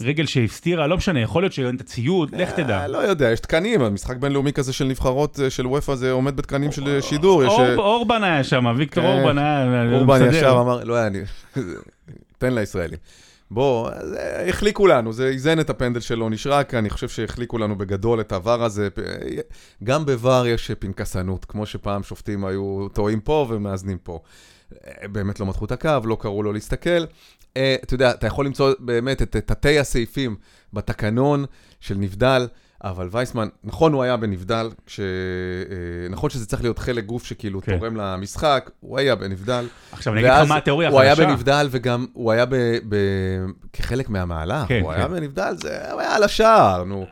[0.00, 2.78] רגל שהסתירה, לא משנה, יכול להיות שאין את הציוד, לך תדע.
[2.78, 6.36] אה, לא יודע, יש תקנים, המשחק בינלאומי כזה של נבחרות אה, של וופא זה עומד
[6.36, 7.42] בתקנים של אה, שידור.
[7.42, 9.10] אה, אור- אורבן היה שם, ויקטור כן.
[9.10, 10.28] אורבן היה אורבן.
[10.30, 11.18] ישר אמר, לא היה אני,
[12.38, 12.98] תן לישראלים.
[13.50, 13.90] בוא,
[14.48, 18.62] החליקו לנו, זה איזן את הפנדל שלו, נשרק, אני חושב שהחליקו לנו בגדול את הוואר
[18.62, 18.88] הזה.
[19.84, 24.20] גם בוואר יש פנקסנות, כמו שפעם שופטים היו טועים פה ומאזנים פה.
[25.12, 27.04] באמת לא מתחו את הקו, לא קראו לו להסתכל.
[27.52, 30.36] אתה יודע, אתה יכול למצוא באמת את תתי הסעיפים
[30.72, 31.44] בתקנון
[31.80, 32.46] של נבדל.
[32.90, 35.00] אבל וייסמן, נכון הוא היה בנבדל, כש...
[35.00, 35.04] אה,
[36.10, 37.78] נכון שזה צריך להיות חלק גוף שכאילו כן.
[37.78, 39.66] תורם למשחק, הוא היה בנבדל.
[39.92, 41.28] עכשיו אני אגיד לך מה התיאוריה הוא היה החדשה.
[41.28, 42.54] בנבדל וגם הוא היה ב,
[42.88, 42.96] ב,
[43.72, 44.98] כחלק מהמהלך, כן, הוא כן.
[44.98, 47.06] היה בנבדל, זה, הוא היה על השער, נו.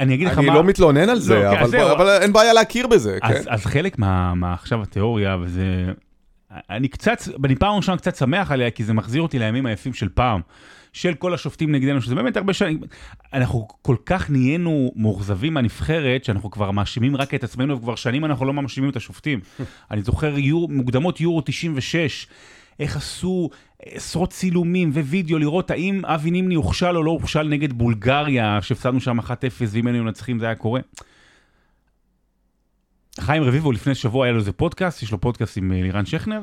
[0.00, 0.54] אני אגיד לך אני מה...
[0.54, 1.92] לא מתלונן על זה, לא, כן, אבל- זהו.
[1.92, 3.34] אבל אין בעיה להכיר בזה, כן?
[3.34, 5.62] אז, אז חלק מה, מה עכשיו התיאוריה, וזה...
[6.70, 10.08] אני קצת, אני פעם ראשונה קצת שמח עליה, כי זה מחזיר אותי לימים היפים של
[10.08, 10.40] פעם.
[10.92, 12.80] של כל השופטים נגדנו, שזה באמת הרבה שנים,
[13.32, 18.46] אנחנו כל כך נהיינו מאוכזבים מהנבחרת, שאנחנו כבר מאשימים רק את עצמנו, וכבר שנים אנחנו
[18.46, 19.40] לא מאשימים את השופטים.
[19.90, 22.26] אני זוכר יור, מוקדמות יורו 96,
[22.80, 23.50] איך עשו
[23.84, 29.20] עשרות צילומים ווידאו, לראות האם אבי נימני הוכשל או לא הוכשל נגד בולגריה, שהפסדנו שם
[29.20, 29.24] 1-0,
[29.60, 30.80] ואם היינו מנצחים זה היה קורה.
[33.20, 36.40] חיים רביבו לפני שבוע היה לו איזה פודקאסט, יש לו פודקאסט עם אה, לירן שכנר,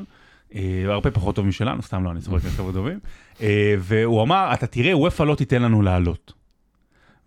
[0.54, 2.98] אה, הרבה פחות טוב משלנו, סתם לא, אני צוחק על חבר'ה טובים,
[3.42, 6.32] אה, והוא אמר, אתה תראה, וופא לא תיתן לנו לעלות.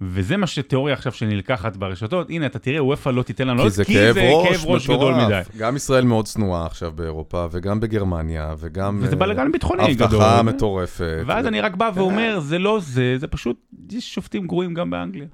[0.02, 3.74] וזה מה שתיאוריה עכשיו שנלקחת ברשתות, הנה, אתה תראה, וופא לא תיתן לנו כי לעלות,
[3.74, 5.42] זה כאב ראש גדול מדי.
[5.58, 9.00] גם ישראל מאוד צנועה עכשיו באירופה, וגם בגרמניה, וגם...
[9.02, 10.22] וזה בלאגן ביטחוני גדול.
[10.22, 11.24] הבטחה מטורפת.
[11.26, 13.58] ואז אני רק בא ואומר, זה לא זה, זה פשוט,
[13.92, 15.28] יש שופטים גרועים גם באנגליה.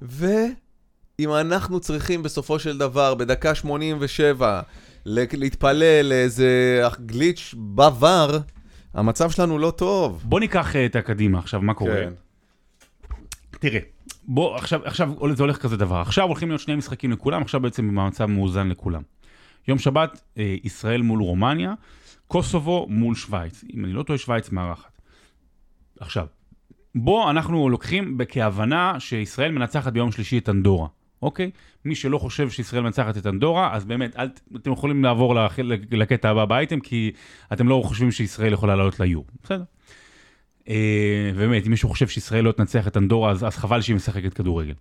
[1.18, 4.60] ואם אנחנו צריכים בסופו של דבר, בדקה 87,
[5.06, 8.32] ל- להתפלל לאיזה גליץ' בVAR,
[8.94, 10.22] המצב שלנו לא טוב.
[10.24, 11.94] בוא ניקח אה, את הקדימה עכשיו, מה קורה?
[11.94, 12.12] כן.
[13.50, 13.80] תראה,
[14.24, 15.96] בוא, עכשיו, עכשיו זה הולך כזה דבר.
[15.96, 19.02] עכשיו הולכים להיות שני משחקים לכולם, עכשיו בעצם המצב מאוזן לכולם.
[19.68, 21.74] יום שבת, אה, ישראל מול רומניה,
[22.26, 23.64] קוסובו מול שווייץ.
[23.74, 24.98] אם אני לא טועה, שווייץ מארחת.
[26.00, 26.26] עכשיו,
[26.94, 30.88] בוא, אנחנו לוקחים כהבנה שישראל מנצחת ביום שלישי את אנדורה,
[31.24, 31.50] אוקיי?
[31.84, 35.58] מי שלא חושב שישראל מנצחת את אנדורה, אז באמת, אל, אתם יכולים לעבור לח-
[35.90, 37.10] לקטע הבא באייטם, כי
[37.52, 39.24] אתם לא חושבים שישראל יכולה לעלות ליור.
[39.44, 39.62] בסדר.
[40.68, 44.34] אה, באמת, אם מישהו חושב שישראל לא תנצח את אנדורה, אז, אז חבל שהיא משחקת
[44.34, 44.74] כדורגל.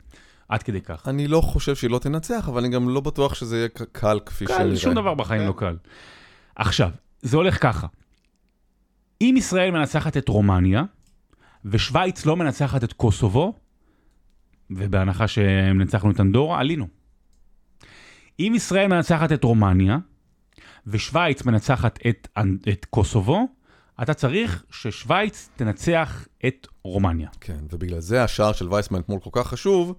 [0.50, 1.08] עד כדי כך.
[1.08, 4.46] אני לא חושב שהיא לא תנצח, אבל אני גם לא בטוח שזה יהיה קל כפי
[4.48, 4.60] שנראה.
[4.64, 5.48] קל, שום דבר בחיים כן.
[5.48, 5.76] לא קל.
[6.56, 6.90] עכשיו,
[7.22, 7.88] זה הולך ככה.
[9.22, 10.84] אם ישראל מנצחת את רומניה,
[11.66, 13.54] ושווייץ לא מנצחת את קוסובו,
[14.78, 16.88] ובהנחה שמנצחנו את אנדורה, עלינו.
[18.40, 19.98] אם ישראל מנצחת את רומניה,
[20.88, 22.28] ושווייץ מנצחת את,
[22.70, 23.48] את קוסובו,
[24.02, 27.30] אתה צריך ששווייץ תנצח את רומניה.
[27.42, 29.96] כן, ובגלל זה השער של וייסמן אתמול כל כך חשוב,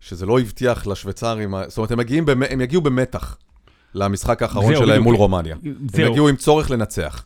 [0.00, 2.42] שזה לא הבטיח לשוויצרים, זאת אומרת, הם, במ...
[2.42, 3.36] הם יגיעו במתח
[3.94, 5.02] למשחק האחרון זהו, שלהם.
[5.02, 5.56] מול רומניה.
[5.64, 6.10] הם זהו.
[6.10, 7.24] יגיעו עם צורך לנצח.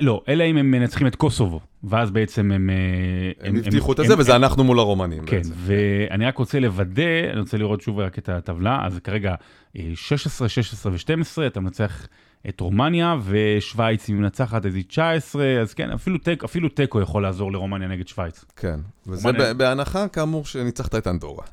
[0.00, 2.70] לא, אלא אם הם מנצחים את קוסובו, ואז בעצם הם...
[2.70, 5.52] אה, הם הבטיחו את זה, וזה אנחנו מול הרומנים כן, בעצם.
[5.56, 9.34] ואני רק רוצה לוודא, אני רוצה לראות שוב רק את הטבלה, אז כרגע
[9.78, 12.06] אה, 16, 16 ו-12, אתה מנצח
[12.48, 17.52] את רומניה, ושווייץ היא מנצחת איזה 19, אז כן, אפילו תיקו, אפילו תיקו יכול לעזור
[17.52, 18.44] לרומניה נגד שווייץ.
[18.56, 21.44] כן, וזה רומניה- בהנחה, כאמור, שניצחת את אנדורה.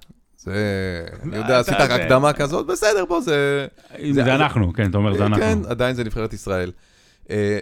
[0.43, 0.53] זה,
[1.23, 3.67] אני יודע, עשית זה- הקדמה כזאת, בסדר, בוא, זה...
[4.11, 5.41] זה, אנחנו, כן, אתה אומר, זה אנחנו.
[5.41, 6.71] כן, עדיין זה נבחרת ישראל.
[7.29, 7.59] אה,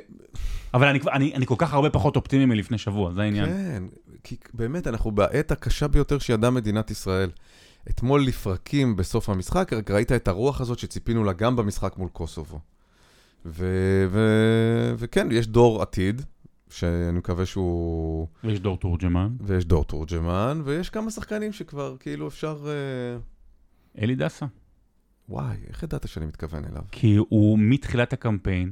[0.74, 3.46] אבל אני, אני, אני כל כך הרבה פחות אופטימי מלפני שבוע, זה העניין.
[3.46, 3.84] כן,
[4.24, 7.30] כי באמת, אנחנו בעת הקשה ביותר שידעה מדינת ישראל.
[7.90, 12.60] אתמול לפרקים בסוף המשחק, רק ראית את הרוח הזאת שציפינו לה גם במשחק מול קוסובו.
[13.46, 16.22] ו- ו- וכן, יש דור עתיד,
[16.70, 18.28] שאני מקווה שהוא...
[18.44, 22.66] ויש דור תורג'מן, ויש דור תורג'מן, ויש כמה שחקנים שכבר כאילו אפשר...
[22.68, 23.20] אה,
[24.04, 24.46] אלי דסה.
[25.30, 26.82] וואי, איך ידעת שאני מתכוון אליו?
[26.92, 28.72] כי הוא מתחילת הקמפיין,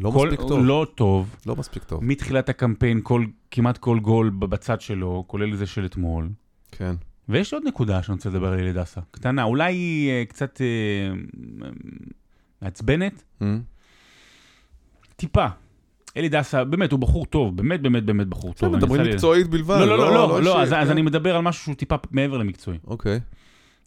[0.00, 0.60] לא כל, מספיק טוב.
[0.64, 2.04] לא טוב, לא מספיק טוב.
[2.04, 6.28] מתחילת הקמפיין, כל, כמעט כל גול בצד שלו, כולל זה של אתמול.
[6.72, 6.94] כן.
[7.28, 10.66] ויש עוד נקודה שאני רוצה לדבר על אלי דסה, קטנה, אולי היא אה, קצת אה,
[12.62, 13.44] מעצבנת, Mm?
[15.16, 15.46] טיפה.
[16.16, 18.76] אלי דסה, באמת, הוא בחור טוב, באמת, באמת, באמת בחור בסדר, טוב.
[18.76, 19.76] מדברים אני ניסה- מקצועית בלבד.
[19.80, 20.90] לא, לא, לא, לא, לא, אז אז כן.
[20.90, 22.78] אני מדבר על משהו שהוא טיפה מעבר למקצועי.
[22.86, 23.20] אוקיי.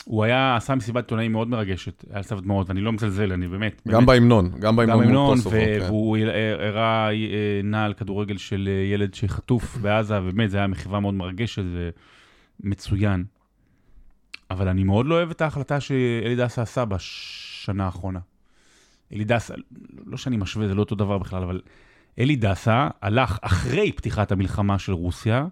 [0.06, 3.82] הוא היה, עשה מסיבת עיתונאים מאוד מרגשת, היה סף דמעות, ואני לא מזלזל, אני באמת.
[3.88, 4.06] גם.
[4.06, 5.78] בהמנון, גם בהמנון כן.
[5.82, 6.18] והוא
[6.60, 7.14] הראה אה,
[7.64, 11.64] נעל כדורגל של אה, ילד שחטוף בעזה, ובאמת, זה היה מחווה מאוד מרגשת
[12.64, 13.24] ומצוין.
[14.52, 18.20] אבל אני מאוד לא אוהב את ההחלטה שאלי דסה עשה בשנה האחרונה.
[19.14, 19.54] אלי דסה,
[20.06, 21.62] לא שאני משווה, זה לא אותו דבר בכלל, אבל
[22.20, 25.46] אלי דסה הלך אחרי פתיחת המלחמה של רוסיה,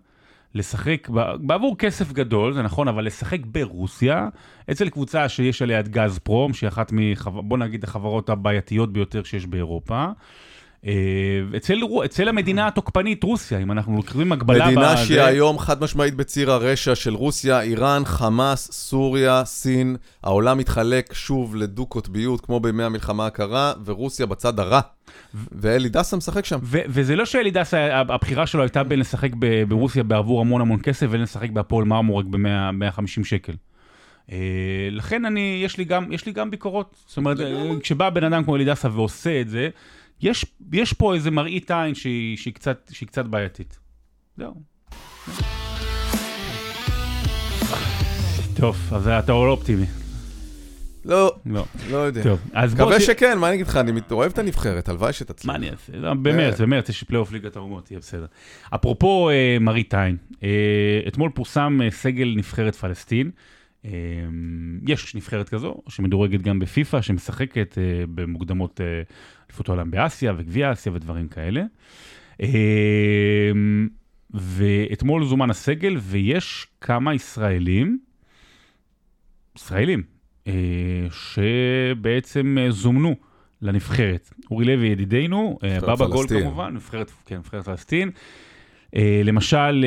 [0.56, 4.28] לשחק בעבור כסף גדול, זה נכון, אבל לשחק ברוסיה,
[4.72, 7.42] אצל קבוצה שיש עליה את גז פרום, שהיא אחת מחבר...
[7.42, 10.08] בוא נגיד החברות הבעייתיות ביותר שיש באירופה.
[10.86, 10.92] אה,
[11.58, 14.66] אצל, אצל המדינה התוקפנית רוסיה, אם אנחנו לוקחים הגבלה...
[14.66, 19.96] מדינה שהיא היום חד משמעית בציר הרשע של רוסיה, איראן, חמאס, סוריה, סין.
[20.24, 24.80] העולם מתחלק שוב לדו-קוטביות, כמו בימי המלחמה הקרה, ורוסיה בצד הרע.
[25.52, 26.60] ואלי דסה משחק שם.
[26.64, 30.80] ו- וזה לא שאלי דסה, הבחירה שלו הייתה בין לשחק ב- ברוסיה בעבור המון המון
[30.84, 33.54] כסף, ובין לשחק בהפועל מרמורק ב-150 שקל.
[34.32, 34.38] אה,
[34.92, 36.96] לכן אני, יש לי גם, יש לי גם ביקורות.
[37.08, 37.38] זאת אומרת,
[37.80, 39.70] כשבא בן אדם כמו אלי דסה ועושה את זה,
[40.22, 43.80] יש, יש פה איזה מראית עין שהיא, שהיא, קצת, שהיא קצת בעייתית.
[44.38, 44.54] זהו.
[48.56, 48.90] טוב.
[48.92, 49.86] אז אתה לא אופטימי.
[51.06, 51.66] לא, לא.
[51.92, 52.24] לא יודע.
[52.24, 52.86] טוב, אז בוא...
[52.86, 55.46] מקווה ש- שכן, מה אני אגיד לך, אני אוהב את הנבחרת, הלוואי שתצליח.
[55.46, 55.94] מה אני אעשה?
[55.98, 58.26] לא, במרץ, במרץ יש פלייאוף ליגת האומות, יהיה בסדר.
[58.76, 60.50] אפרופו אה, מראית עין, אה,
[61.08, 63.32] אתמול פורסם אה, סגל נבחרת פלסטין.
[63.86, 63.92] אה,
[64.88, 67.84] יש נבחרת כזו, שמדורגת גם בפיפ"א, שמשחקת אה,
[68.16, 68.86] במוקדמות אה,
[69.50, 71.64] אליפות העולם באסיה וגביע אסיה ודברים כאלה.
[72.42, 73.52] אה,
[74.34, 78.00] ואתמול זומן הסגל, ויש כמה ישראלים,
[79.58, 80.04] ישראלים,
[80.48, 80.54] אה,
[81.12, 83.16] שבעצם אה, זומנו
[83.62, 84.34] לנבחרת.
[84.52, 86.28] אורי לוי ידידנו, בבא גול.
[86.28, 88.12] כמובן, נבחרת, כן, נבחרת פלסטין.
[89.24, 89.86] למשל,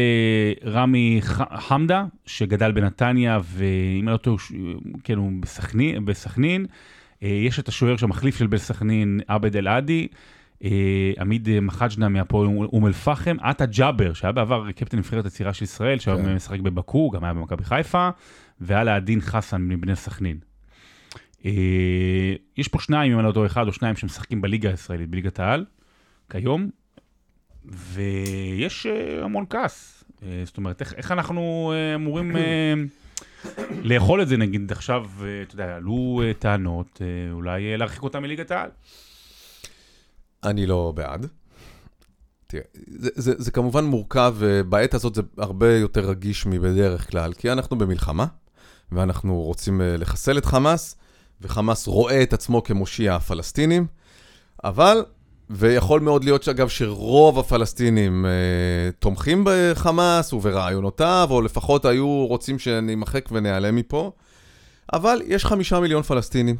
[0.65, 1.21] רמי
[1.57, 4.37] חמדה, שגדל בנתניה, ואם אני לא טועה,
[5.05, 6.67] כן, הוא בסכנין, בסכנין.
[7.23, 10.09] אה, יש את השוער שהמחליף של בן סכנין, עבד אל-עדי.
[10.65, 15.65] אה, עמיד אה, מחג'נה מהפועל אום אל-פחם, עטה ג'אבר, שהיה בעבר קפטן נבחרת הצעירה של
[15.65, 16.35] ישראל, שהיום כן.
[16.35, 18.09] משחק בבאקו, גם היה במכבי חיפה,
[18.61, 20.39] ועלה עדין חסן מבני סכנין.
[22.57, 25.65] יש פה שניים, אם אני לא טועה, אחד או שניים שמשחקים בליגה הישראלית, בליגת העל,
[26.31, 26.71] כיום,
[27.65, 28.87] ויש
[29.23, 30.05] המון כעס.
[30.45, 32.75] זאת אומרת, איך, איך אנחנו אמורים אה,
[33.83, 38.23] לאכול את זה, נגיד עכשיו, אה, אתה יודע, עלו אה, טענות, אה, אולי להרחיק אותם
[38.23, 38.71] מליגת העל.
[40.45, 41.27] אני לא בעד.
[42.47, 47.53] תראה, זה, זה, זה כמובן מורכב, ובעת הזאת זה הרבה יותר רגיש מבדרך כלל, כי
[47.53, 48.27] אנחנו במלחמה,
[48.93, 50.97] ואנחנו רוצים לחסל את חמאס,
[51.41, 53.87] וחמאס רואה את עצמו כמושיע הפלסטינים,
[54.65, 55.05] אבל,
[55.51, 58.31] ויכול מאוד להיות שאגב שרוב הפלסטינים אה,
[58.99, 64.13] תומכים בחמאס וברעיונותיו, או לפחות היו רוצים שנימחק וניעלם מפה,
[64.93, 66.57] אבל יש חמישה מיליון פלסטינים,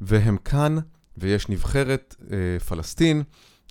[0.00, 0.76] והם כאן,
[1.18, 2.36] ויש נבחרת אה,
[2.68, 3.22] פלסטין,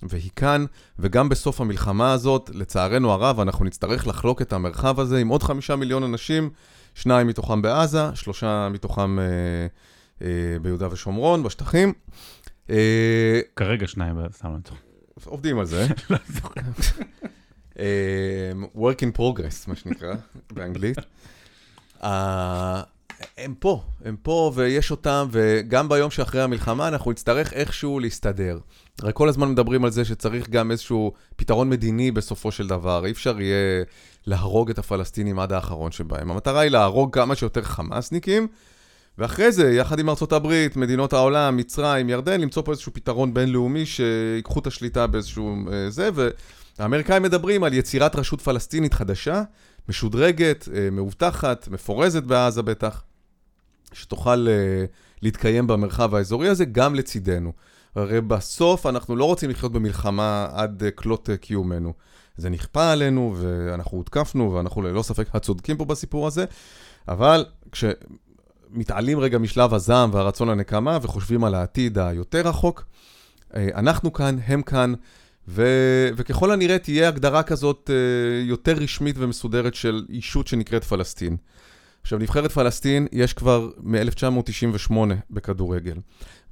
[0.02, 0.64] והיא כאן,
[0.98, 5.76] וגם בסוף המלחמה הזאת, לצערנו הרב, אנחנו נצטרך לחלוק את המרחב הזה עם עוד חמישה
[5.76, 6.50] מיליון אנשים,
[6.94, 9.24] שניים מתוכם בעזה, שלושה מתוכם אה,
[10.22, 11.92] אה, ביהודה ושומרון, בשטחים.
[12.70, 14.80] אה, כרגע שניים, סתם לא צוחק.
[15.24, 15.86] עובדים על זה.
[17.78, 20.14] אה, work in progress, מה שנקרא,
[20.52, 20.98] באנגלית.
[22.02, 22.82] אה,
[23.38, 28.58] הם פה, הם פה ויש אותם, וגם ביום שאחרי המלחמה אנחנו נצטרך איכשהו להסתדר.
[29.02, 33.10] הרי כל הזמן מדברים על זה שצריך גם איזשהו פתרון מדיני בסופו של דבר, אי
[33.10, 33.84] אפשר יהיה
[34.26, 36.30] להרוג את הפלסטינים עד האחרון שבהם.
[36.30, 38.48] המטרה היא להרוג כמה שיותר חמאסניקים,
[39.18, 43.86] ואחרי זה, יחד עם ארצות הברית, מדינות העולם, מצרים, ירדן, למצוא פה איזשהו פתרון בינלאומי
[43.86, 46.10] שיקחו את השליטה באיזשהו אה, זה,
[46.78, 49.42] והאמריקאים מדברים על יצירת רשות פלסטינית חדשה,
[49.88, 53.02] משודרגת, אה, מאובטחת, מפורזת בעזה בטח,
[53.92, 54.84] שתוכל אה,
[55.22, 57.52] להתקיים במרחב האזורי הזה גם לצידנו.
[57.94, 61.92] הרי בסוף אנחנו לא רוצים לחיות במלחמה עד כלות קיומנו.
[62.36, 66.44] זה נכפה עלינו, ואנחנו הותקפנו, ואנחנו ללא ספק הצודקים פה בסיפור הזה,
[67.08, 67.84] אבל כש...
[68.72, 72.84] מתעלים רגע משלב הזעם והרצון לנקמה וחושבים על העתיד היותר רחוק.
[73.56, 74.94] אה, אנחנו כאן, הם כאן,
[75.48, 75.64] ו...
[76.16, 81.36] וככל הנראה תהיה הגדרה כזאת אה, יותר רשמית ומסודרת של אישות שנקראת פלסטין.
[82.02, 84.92] עכשיו, נבחרת פלסטין יש כבר מ-1998
[85.30, 85.96] בכדורגל,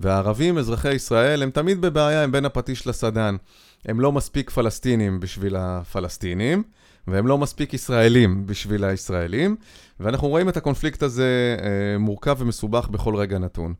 [0.00, 3.36] והערבים, אזרחי ישראל, הם תמיד בבעיה, הם בין הפטיש לסדן.
[3.84, 6.62] הם לא מספיק פלסטינים בשביל הפלסטינים,
[7.10, 9.56] והם לא מספיק ישראלים בשביל הישראלים,
[10.00, 13.74] ואנחנו רואים את הקונפליקט הזה אה, מורכב ומסובך בכל רגע נתון.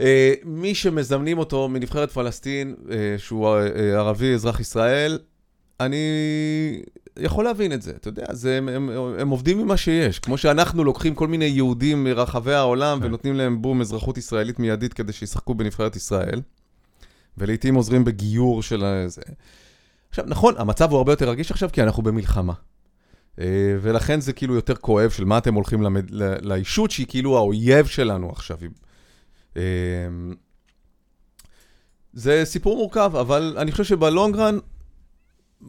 [0.00, 5.18] אה, מי שמזמנים אותו מנבחרת פלסטין, אה, שהוא אה, ערבי, אזרח ישראל,
[5.80, 5.96] אני
[7.18, 10.18] יכול להבין את זה, אתה יודע, זה, הם, הם, הם עובדים ממה שיש.
[10.18, 13.06] כמו שאנחנו לוקחים כל מיני יהודים מרחבי העולם כן.
[13.06, 16.40] ונותנים להם בום אזרחות ישראלית מיידית כדי שישחקו בנבחרת ישראל,
[17.38, 19.22] ולעיתים עוזרים בגיור של זה.
[20.10, 22.52] עכשיו, נכון, המצב הוא הרבה יותר רגיש עכשיו כי אנחנו במלחמה.
[23.40, 26.10] אה, ולכן זה כאילו יותר כואב של מה אתם הולכים למד...
[26.42, 28.58] לאישות שהיא כאילו האויב שלנו עכשיו.
[29.56, 29.62] אה,
[32.12, 34.58] זה סיפור מורכב, אבל אני חושב שבלונגרן,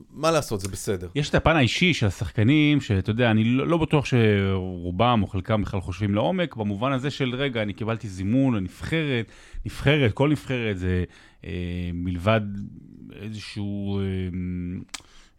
[0.10, 1.10] מה לעשות, זה בסדר.
[1.16, 5.62] יש את הפן האישי של השחקנים, שאתה יודע, אני לא, לא בטוח שרובם או חלקם
[5.62, 9.32] בכלל חושבים לעומק, במובן הזה של, רגע, אני קיבלתי זימון לנבחרת,
[9.66, 11.04] נבחרת, כל נבחרת זה
[11.46, 12.42] אה, מלבד
[13.22, 14.04] איזשהו, אה,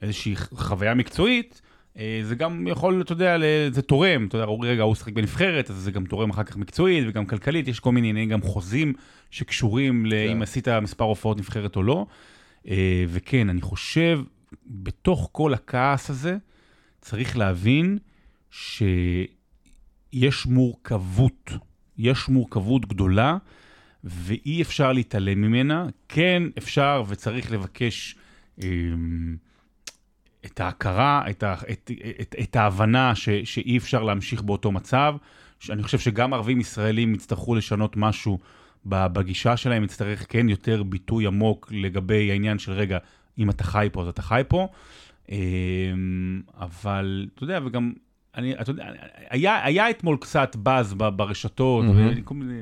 [0.03, 1.63] איזושהי חוויה מקצועית,
[1.99, 3.37] אה, זה גם יכול, אתה יודע,
[3.71, 7.05] זה תורם, אתה יודע, רגע, הוא שחק בנבחרת, אז זה גם תורם אחר כך מקצועית
[7.09, 8.93] וגם כלכלית, יש כל מיני עניינים, גם חוזים
[9.31, 12.07] שקשורים לאם עשית מספר הופעות נבחרת או לא.
[12.69, 14.21] אה, וכן, אני חושב,
[14.67, 16.37] בתוך כל הכעס הזה,
[17.01, 17.99] צריך להבין
[18.51, 19.27] שיש
[20.47, 21.51] מורכבות,
[21.99, 23.37] יש מורכבות גדולה,
[24.05, 25.87] ואי אפשר להתעלם ממנה.
[26.09, 28.17] כן, אפשר וצריך לבקש
[28.63, 28.69] אה,
[30.47, 35.15] את ההכרה, את, ה, את, את, את ההבנה ש, שאי אפשר להמשיך באותו מצב.
[35.71, 38.39] אני חושב שגם ערבים ישראלים יצטרכו לשנות משהו
[38.87, 42.99] בגישה שלהם, יצטרך כן יותר ביטוי עמוק לגבי העניין של רגע,
[43.39, 44.69] אם אתה חי פה, אז אתה חי פה.
[45.29, 47.93] אמ, אבל, אתה יודע, וגם,
[48.37, 48.85] אני, אתה יודע,
[49.31, 52.21] היה, היה אתמול קצת באז ברשתות, mm-hmm.
[52.23, 52.61] וכל מיני...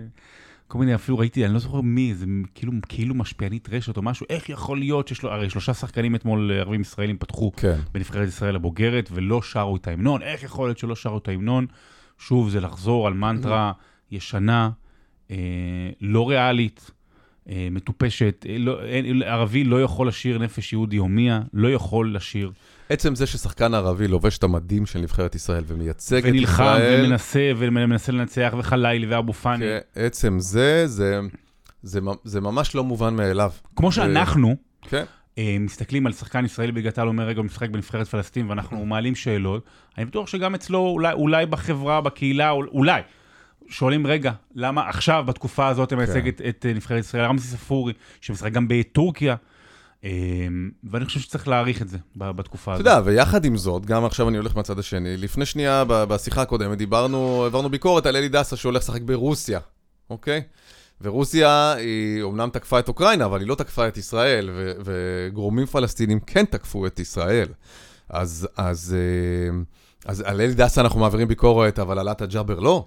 [0.71, 4.27] כל מיני, אפילו ראיתי, אני לא זוכר מי, זה כאילו, כאילו משפיענית רשת או משהו,
[4.31, 7.77] איך יכול להיות שיש לו, הרי שלושה שחקנים אתמול, אה, ערבים ישראלים, פתחו כן.
[7.93, 11.67] בנבחרת ישראל הבוגרת ולא שרו את ההמנון, איך יכול להיות שלא שרו את ההמנון?
[12.19, 13.73] שוב, זה לחזור על מנטרה
[14.11, 14.71] ישנה,
[15.31, 15.37] אה,
[16.01, 16.91] לא ריאלית,
[17.49, 18.47] אה, מטופשת.
[18.49, 22.53] אה, לא, אה, ערבי לא יכול לשיר נפש יהודי הומיה, לא יכול לשיר.
[22.91, 26.35] עצם זה ששחקן ערבי לובש את המדים של נבחרת ישראל ומייצג את ישראל...
[26.35, 29.65] ונלחם ומנסה, ומנסה לנצח, וחלילי ואבו פאני.
[29.65, 31.21] כן, עצם זה, זה,
[31.83, 33.51] זה, זה ממש לא מובן מאליו.
[33.77, 35.05] כמו שאנחנו, כן.
[35.39, 39.65] אה, מסתכלים על שחקן ישראלי בגטל, אומר רגע, הוא משחק בנבחרת פלסטין, ואנחנו מעלים שאלות,
[39.99, 43.03] אני בטוח שגם אצלו, אולי, אולי בחברה, בקהילה, אולי,
[43.69, 46.29] שואלים, רגע, למה עכשיו, בתקופה הזאת, אתה מייצג כן.
[46.29, 47.25] את, את נבחרת ישראל?
[47.25, 49.35] רמזי ספורי, שמשחק גם בטורקיה.
[50.05, 52.87] אמ, ואני חושב שצריך להעריך את זה בתקופה הזאת.
[52.87, 56.79] אתה יודע, ויחד עם זאת, גם עכשיו אני הולך מהצד השני, לפני שנייה, בשיחה הקודמת,
[56.79, 59.61] דיברנו, העברנו ביקורת על אלי דסה שהולך לשחק ברוסיה,
[60.11, 60.43] אוקיי?
[61.01, 66.21] ורוסיה היא אומנם תקפה את אוקראינה, אבל היא לא תקפה את ישראל, ו- וגורמים פלסטינים
[66.21, 67.49] כן תקפו את ישראל.
[68.09, 68.97] אז, אז,
[69.51, 69.65] אמ,
[70.07, 72.87] אז על אלי דסה אנחנו מעבירים ביקורת, אבל על עטה ג'אבר לא.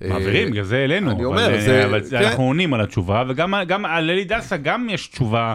[0.00, 1.10] מעבירים, בגלל זה אלינו.
[1.10, 1.84] אני אומר, אבל, זה...
[1.86, 2.16] אבל כן.
[2.16, 5.54] אנחנו עונים על התשובה, וגם על אלי דסה גם יש תשובה.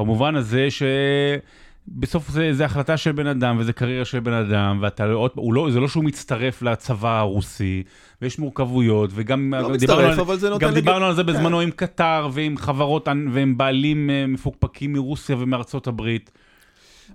[0.00, 5.06] במובן הזה שבסוף זה, זה החלטה של בן אדם וזה קריירה של בן אדם, ואתה
[5.06, 7.82] לא, הוא לא, זה לא שהוא מצטרף לצבא הרוסי,
[8.22, 10.48] ויש מורכבויות, וגם לא מצטרף, על, זה.
[10.60, 11.62] גם דיברנו על זה בזמנו כן.
[11.62, 16.30] עם קטר ועם חברות ועם בעלים אה, מפוקפקים מרוסיה ומארצות הברית.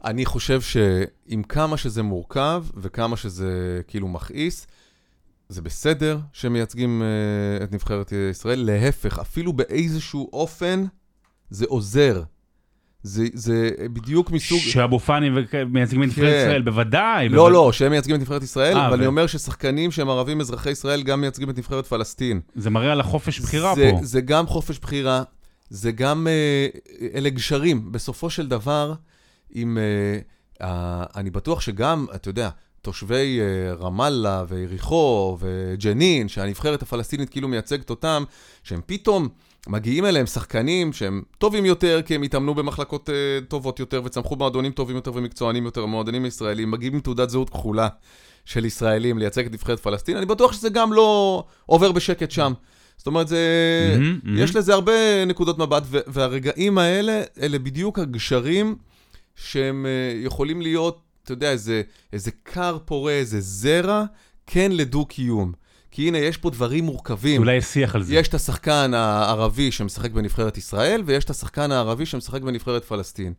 [0.03, 4.67] אני חושב שעם כמה שזה מורכב וכמה שזה כאילו מכעיס,
[5.49, 10.83] זה בסדר שמייצגים uh, את נבחרת ישראל, להפך, אפילו באיזשהו אופן
[11.49, 12.23] זה עוזר
[13.05, 14.59] זה, זה בדיוק מסוג...
[14.59, 15.29] שאבו פאני
[15.69, 16.41] מייצגים את נבחרת כן.
[16.41, 17.29] ישראל, בוודאי.
[17.29, 17.51] לא.
[17.51, 18.97] לא, שהם מייצגים את נבחרת ישראל, אה, אבל.
[18.97, 22.39] אני אומר ששחקנים שהם ערבים אזרחי ישראל גם מייצגים את נבחרת פלסטין.
[22.55, 23.99] זה מראה על החופש בחירה פה.
[24.01, 25.23] זה גם חופש בחירה,
[25.69, 26.27] זה גם...
[26.27, 26.67] אה,
[27.15, 27.91] אלה גשרים.
[27.91, 28.93] בסופו של דבר,
[29.55, 29.77] אם...
[30.61, 32.49] אה, אני בטוח שגם, אתה יודע,
[32.81, 33.39] תושבי
[33.79, 38.23] רמאללה ויריחו וג'נין, שהנבחרת הפלסטינית כאילו מייצגת אותם,
[38.63, 39.29] שהם פתאום...
[39.67, 44.71] מגיעים אליהם שחקנים שהם טובים יותר, כי הם התאמנו במחלקות uh, טובות יותר וצמחו במועדונים
[44.71, 47.87] טובים יותר ומקצוענים יותר, מועדונים ישראלים, מגיעים עם תעודת זהות כחולה
[48.45, 52.53] של ישראלים לייצג את נבחרת פלסטין, אני בטוח שזה גם לא עובר בשקט שם.
[52.97, 53.37] זאת אומרת, זה,
[53.97, 54.39] mm-hmm, mm-hmm.
[54.39, 58.75] יש לזה הרבה נקודות מבט, והרגעים האלה, אלה בדיוק הגשרים
[59.35, 61.81] שהם uh, יכולים להיות, אתה יודע, איזה,
[62.13, 64.03] איזה כר פורה, איזה זרע,
[64.47, 65.64] כן לדו-קיום.
[65.95, 67.41] כי הנה, יש פה דברים מורכבים.
[67.41, 68.15] אולי יש שיח על זה.
[68.15, 73.33] יש את השחקן הערבי שמשחק בנבחרת ישראל, ויש את השחקן הערבי שמשחק בנבחרת פלסטין.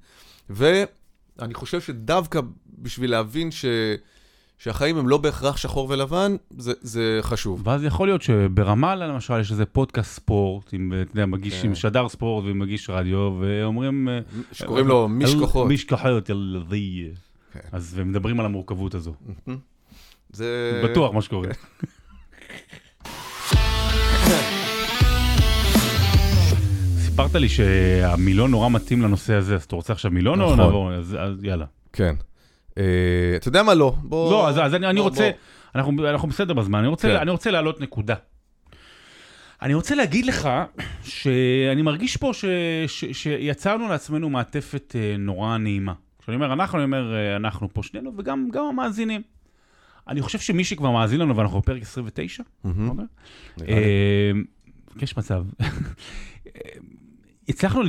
[0.51, 2.41] ואני חושב שדווקא
[2.79, 3.65] בשביל להבין ש...
[4.59, 7.63] שהחיים הם לא בהכרח שחור ולבן, זה, זה חשוב.
[7.65, 11.69] ואז יכול להיות שברמאללה למשל יש איזה פודקאסט ספורט, עם, אתה יודע, מגיש, כן.
[11.69, 14.09] עם שדר ספורט ומגיש רדיו, ואומרים...
[14.53, 15.69] שקוראים לו משכחות.
[15.69, 17.09] משכחות, ילדי.
[17.53, 17.61] כן.
[17.73, 19.15] אז, ומדברים על המורכבות הזו.
[20.33, 20.81] זה...
[20.85, 21.49] בטוח מה שקורה.
[26.99, 30.61] סיפרת לי שהמילון נורא מתאים לנושא הזה, אז אתה רוצה עכשיו מילון או נכון.
[30.61, 30.93] נעבור?
[30.93, 31.65] אז יאללה.
[31.93, 32.15] כן.
[32.79, 32.83] אה,
[33.37, 33.75] אתה יודע מה?
[33.75, 33.95] לא.
[34.03, 34.31] בוא...
[34.31, 35.31] לא, אז אני רוצה,
[35.75, 37.17] אנחנו בסדר בזמן, כן.
[37.17, 38.15] אני רוצה להעלות נקודה.
[39.63, 40.49] אני רוצה להגיד לך
[41.03, 42.31] שאני מרגיש פה
[43.13, 45.93] שיצרנו לעצמנו מעטפת אה, נורא נעימה.
[46.23, 49.23] כשאני אומר אנחנו, אני אומר אה, אנחנו פה שנינו, וגם המאזינים.
[50.09, 52.43] אני חושב שמי שכבר מאזין לנו, ואנחנו בפרק 29,
[55.03, 55.45] יש מצב.
[57.49, 57.83] הצלחנו,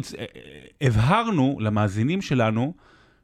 [0.82, 2.73] הבהרנו למאזינים שלנו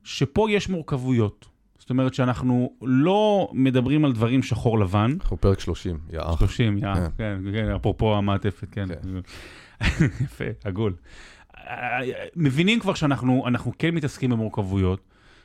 [0.04, 1.46] שפה יש מורכבויות.
[1.80, 5.16] זאת אומרת שאנחנו לא מדברים על דברים שחור לבן.
[5.22, 6.40] אנחנו פרק 30, יא אח.
[6.40, 8.86] 30, יא, כן, כן, כן, אפרופו המעטפת, כן.
[10.26, 10.96] יפה, עגול.
[12.36, 15.00] מבינים כבר שאנחנו כן מתעסקים במורכבויות,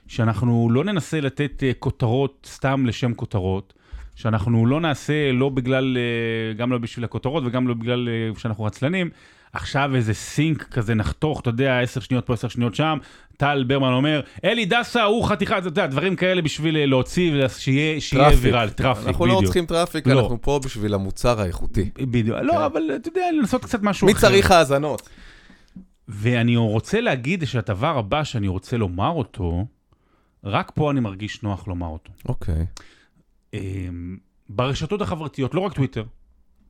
[0.09, 3.75] שאנחנו לא ננסה לתת אה, כותרות סתם לשם כותרות,
[4.15, 8.67] שאנחנו לא נעשה, לא בגלל, אה, גם לא בשביל הכותרות וגם לא בגלל אה, שאנחנו
[8.67, 9.11] עצלנים,
[9.53, 12.99] עכשיו איזה sync כזה נחתוך, אתה יודע, עשר שניות פה, עשר שניות שם,
[13.37, 18.29] טל ברמן אומר, אלי דסה הוא חתיכה, אתה יודע, דברים כאלה בשביל להוציא, שיהיה, שיהיה
[18.41, 19.35] ויראלי, traffic, אנחנו לא בדיוק.
[19.35, 20.21] אנחנו לא צריכים traffic, לא.
[20.21, 21.91] אנחנו פה בשביל המוצר האיכותי.
[21.99, 22.59] בדיוק, לא, כן.
[22.59, 24.29] אבל אתה יודע, לנסות קצת משהו מי אחר.
[24.29, 25.09] מי צריך האזנות?
[26.09, 29.65] ואני רוצה להגיד שהדבר הבא שאני רוצה לומר אותו,
[30.45, 32.13] רק פה אני מרגיש נוח לומר אותו.
[32.29, 32.67] אוקיי.
[33.55, 34.17] אמ,
[34.49, 36.05] ברשתות החברתיות, לא רק טוויטר,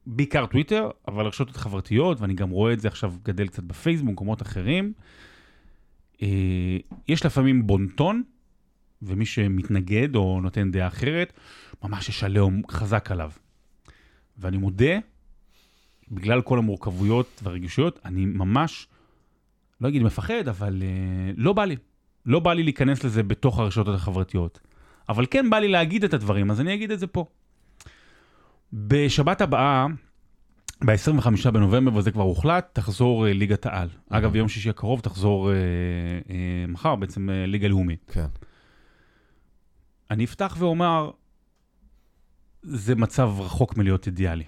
[0.07, 4.43] בעיקר טוויטר, אבל רשתות חברתיות, ואני גם רואה את זה עכשיו גדל קצת בפייסבוק, במקומות
[4.43, 4.93] אחרים,
[6.23, 6.77] אה,
[7.09, 8.23] יש לפעמים בונטון,
[9.03, 11.33] ומי שמתנגד או נותן דעה אחרת,
[11.83, 13.31] ממש יש עליהום חזק עליו.
[14.39, 14.99] ואני מודה,
[16.11, 18.87] בגלל כל המורכבויות והרגישויות, אני ממש,
[19.81, 21.77] לא אגיד מפחד, אבל uh, לא בא לי.
[22.29, 24.61] לא בא לי להיכנס לזה בתוך הרשתות החברתיות.
[25.09, 27.25] אבל כן בא לי להגיד את הדברים, אז אני אגיד את זה פה.
[28.73, 29.87] בשבת הבאה,
[30.85, 33.89] ב-25 בנובמבר, וזה כבר הוחלט, תחזור uh, ליגת העל.
[34.11, 35.53] אגב, יום שישי הקרוב תחזור uh,
[36.27, 36.33] uh,
[36.69, 38.11] מחר, בעצם uh, ליגה לאומית.
[38.13, 38.27] כן.
[40.11, 41.11] אני אפתח ואומר,
[42.63, 44.45] זה מצב רחוק מלהיות אידיאלי.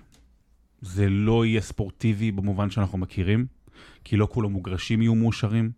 [0.80, 3.46] זה לא יהיה ספורטיבי במובן שאנחנו מכירים,
[4.04, 5.70] כי לא כל המוגרשים יהיו מאושרים,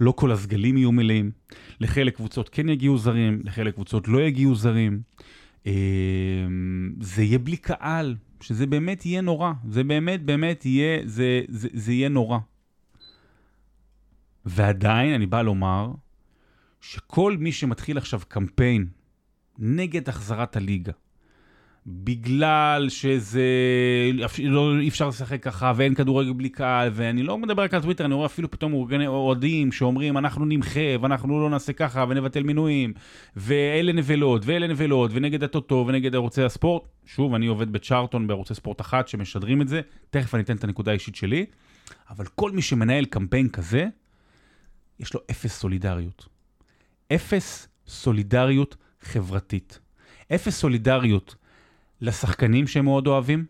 [0.00, 1.30] לא כל הסגלים יהיו מלאים.
[1.80, 5.00] לחלק קבוצות כן יגיעו זרים, לחלק קבוצות לא יגיעו זרים.
[5.66, 5.72] אה,
[7.00, 9.52] זה יהיה בלי קהל, שזה באמת יהיה נורא.
[9.68, 12.38] זה באמת, באמת יהיה, זה, זה, זה יהיה נורא.
[14.44, 15.92] ועדיין אני בא לומר
[16.80, 18.86] שכל מי שמתחיל עכשיו קמפיין
[19.58, 20.92] נגד החזרת הליגה,
[21.90, 23.42] בגלל שזה,
[24.44, 28.04] לא, אי אפשר לשחק ככה ואין כדורגל בלי קהל, ואני לא מדבר רק על טוויטר,
[28.04, 28.72] אני רואה אפילו פתאום
[29.06, 32.92] אוהדים שאומרים אנחנו נמחה ואנחנו לא נעשה ככה ונבטל מינויים,
[33.36, 36.82] ואלה נבלות ואלה נבלות, ונגד הטוטו ונגד ערוצי הספורט.
[37.06, 39.80] שוב, אני עובד בצ'ארטון בערוצי ספורט אחת שמשדרים את זה,
[40.10, 41.46] תכף אני אתן את הנקודה האישית שלי,
[42.10, 43.86] אבל כל מי שמנהל קמפיין כזה,
[45.00, 46.26] יש לו אפס סולידריות.
[47.14, 49.78] אפס סולידריות חברתית.
[50.34, 51.34] אפס סולידריות
[52.00, 53.44] לשחקנים שהם מאוד אוהבים,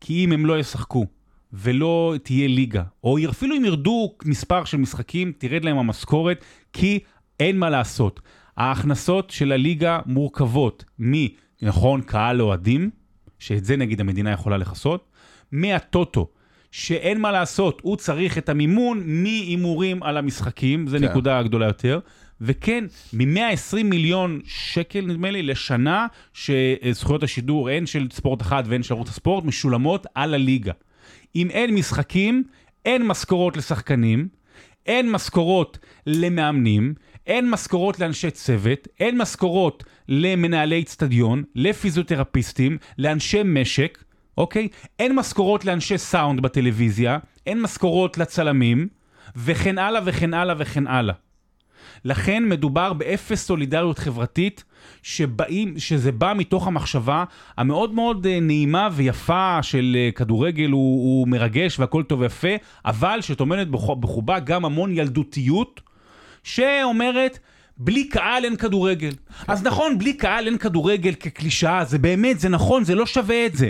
[0.00, 1.06] כי אם הם לא ישחקו
[1.52, 6.98] ולא תהיה ליגה, או אפילו אם ירדו מספר של משחקים, תרד להם המשכורת, כי
[7.40, 8.20] אין מה לעשות.
[8.56, 12.90] ההכנסות של הליגה מורכבות מנכון קהל אוהדים,
[13.38, 15.10] שאת זה נגיד המדינה יכולה לכסות,
[15.52, 16.28] מהטוטו,
[16.70, 21.04] שאין מה לעשות, הוא צריך את המימון מהימורים על המשחקים, זו כן.
[21.04, 22.00] נקודה גדולה יותר.
[22.40, 28.94] וכן, מ-120 מיליון שקל, נדמה לי, לשנה, שזכויות השידור, הן של ספורט אחד והן של
[28.94, 30.72] ערוץ הספורט, משולמות על הליגה.
[31.36, 32.44] אם אין משחקים,
[32.84, 34.28] אין משכורות לשחקנים,
[34.86, 36.94] אין משכורות למאמנים,
[37.26, 44.04] אין משכורות לאנשי צוות, אין משכורות למנהלי אצטדיון, לפיזיותרפיסטים, לאנשי משק,
[44.38, 44.68] אוקיי?
[44.98, 48.88] אין משכורות לאנשי סאונד בטלוויזיה, אין משכורות לצלמים,
[49.36, 51.14] וכן הלאה וכן הלאה וכן הלאה.
[52.06, 54.64] לכן מדובר באפס סולידריות חברתית,
[55.02, 57.24] שבאים, שזה בא מתוך המחשבה
[57.56, 62.48] המאוד מאוד אה, נעימה ויפה של אה, כדורגל הוא, הוא מרגש והכל טוב ויפה,
[62.84, 65.80] אבל שטומנת בחובה גם המון ילדותיות,
[66.44, 67.38] שאומרת...
[67.78, 69.10] בלי קהל אין כדורגל.
[69.48, 73.56] אז נכון, בלי קהל אין כדורגל כקלישאה, זה באמת, זה נכון, זה לא שווה את
[73.56, 73.68] זה.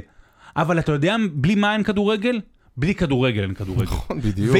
[0.57, 2.41] אבל אתה יודע בלי מה אין כדורגל?
[2.77, 3.83] בלי כדורגל אין כדורגל.
[3.83, 4.57] נכון, בדיוק.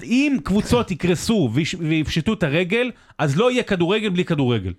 [0.00, 1.50] ואם קבוצות יקרסו
[1.80, 4.72] ויפשטו את הרגל, אז לא יהיה כדורגל בלי כדורגל.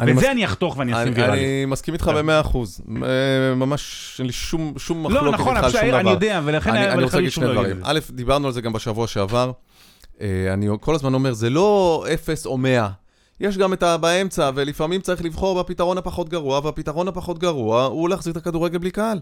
[0.00, 0.24] וזה מס...
[0.24, 1.38] אני אחתוך ואני אשים ויראלי.
[1.38, 2.80] אני מסכים איתך במאה אחוז.
[3.02, 6.00] אה, ממש אין לי שום, שום מחלוקת לא, נכון, איתך על שום דבר.
[6.00, 7.80] אני יודע, ולכן אני, אני רוצה להגיד שני דברים.
[7.82, 9.52] א', דיברנו על זה גם בשבוע שעבר.
[10.20, 12.88] אה, אני כל הזמן אומר, זה לא אפס או מאה.
[13.40, 18.32] יש גם את הבאמצע, ולפעמים צריך לבחור בפתרון הפחות גרוע, והפתרון הפחות גרוע הוא להחזיר
[18.32, 19.18] את הכדורגל בלי קהל.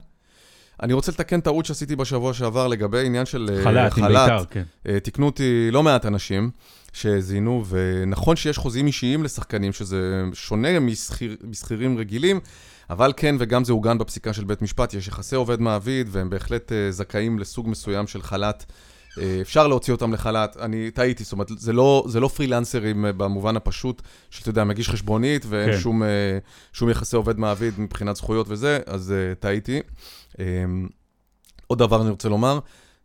[0.82, 3.92] אני רוצה לתקן טעות שעשיתי בשבוע שעבר לגבי עניין של אה, חל"ת.
[3.92, 4.62] חל"ת, עם בית"ר, כן.
[4.88, 6.50] אה, תיקנו אותי לא מעט אנשים
[6.92, 10.68] שהזינו, ונכון שיש חוזים אישיים לשחקנים, שזה שונה
[11.44, 12.40] משכירים רגילים,
[12.90, 16.72] אבל כן, וגם זה עוגן בפסיקה של בית משפט, יש יחסי עובד מעביד, והם בהחלט
[16.72, 18.64] אה, זכאים לסוג מסוים של חל"ת.
[19.40, 24.02] אפשר להוציא אותם לחל"ת, אני טעיתי, זאת אומרת, זה לא, זה לא פרילנסרים במובן הפשוט,
[24.30, 25.78] שאתה יודע, מגיש חשבונית ואין כן.
[25.78, 26.02] שום,
[26.72, 29.80] שום יחסי עובד מעביד מבחינת זכויות וזה, אז טעיתי.
[31.66, 32.58] עוד דבר אני רוצה לומר,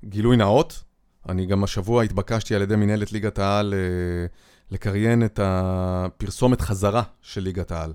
[0.05, 0.84] גילוי נאות,
[1.30, 4.26] אני גם השבוע התבקשתי על ידי מנהלת ליגת העל אה,
[4.72, 7.93] לקריין את הפרסומת חזרה של ליגת העל.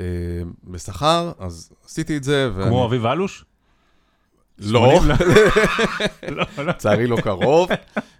[0.00, 0.04] אה,
[0.64, 2.50] בשכר, אז עשיתי את זה.
[2.68, 3.44] כמו אביב אלוש?
[4.62, 5.00] לא,
[6.58, 7.68] לצערי לא קרוב.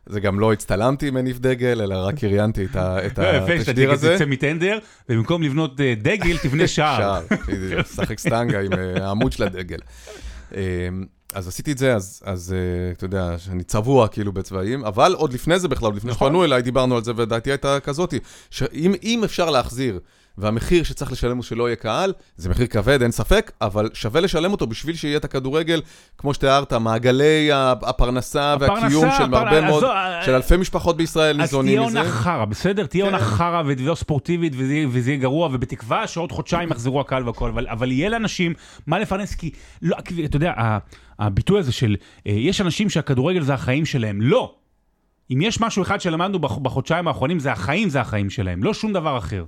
[0.06, 4.06] זה גם לא הצטלמתי עם הניף דגל, אלא רק קריינתי את התשדיר הזה.
[4.06, 4.78] יפה, שאתה מטנדר,
[5.08, 6.98] ובמקום לבנות אה, דגל, תבנה שער.
[6.98, 8.72] שער, שחק סטנגה עם
[9.02, 9.78] העמוד של הדגל.
[10.54, 10.58] אמ,
[11.34, 15.32] אז עשיתי את זה, אז, אז אה, אתה יודע, שאני צבוע כאילו בצבעים, אבל עוד
[15.32, 16.28] לפני זה בכלל, לפני נכון.
[16.28, 18.18] שפנו אליי, דיברנו על זה, ודעתי הייתה כזאתי,
[18.50, 20.00] שאם אפשר להחזיר
[20.38, 24.52] והמחיר שצריך לשלם הוא שלא יהיה קהל, זה מחיר כבד, אין ספק, אבל שווה לשלם
[24.52, 25.82] אותו בשביל שיהיה את הכדורגל,
[26.18, 27.48] כמו שתיארת, מעגלי
[27.82, 29.84] הפרנסה והקיום של הרבה מאוד,
[30.24, 31.98] של אלפי משפחות בישראל אז ניזונים תהיה מזה.
[31.98, 32.86] עונה חרא, בסדר?
[32.86, 33.12] תהיה כן.
[33.14, 38.08] עונה חרא ולא ספורטיבית וזה יהיה- גרוע, ובתקווה שעוד חודשיים יחזרו הקהל והכל, אבל, יהיה
[38.08, 38.54] לאנשים
[38.86, 39.50] מה לפרנס, כי,
[39.82, 40.52] לא, אתה יודע,
[41.18, 44.54] הביטוי הזה של, אה, יש אנשים שהכדורגל זה החיים שלהם, לא.
[45.32, 48.92] אם יש משהו אחד שלמדנו בח- בחודשיים האחרונים, זה החיים זה החיים שלהם, לא שום
[48.92, 49.44] דבר אחר.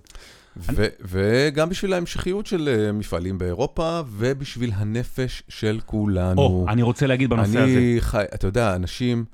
[1.01, 6.41] וגם בשביל ההמשכיות של אה, מפעלים באירופה, ובשביל הנפש של כולנו.
[6.41, 7.65] או, אני רוצה להגיד בנושא הזה.
[7.65, 8.25] אני חי...
[8.35, 9.25] אתה יודע, אנשים,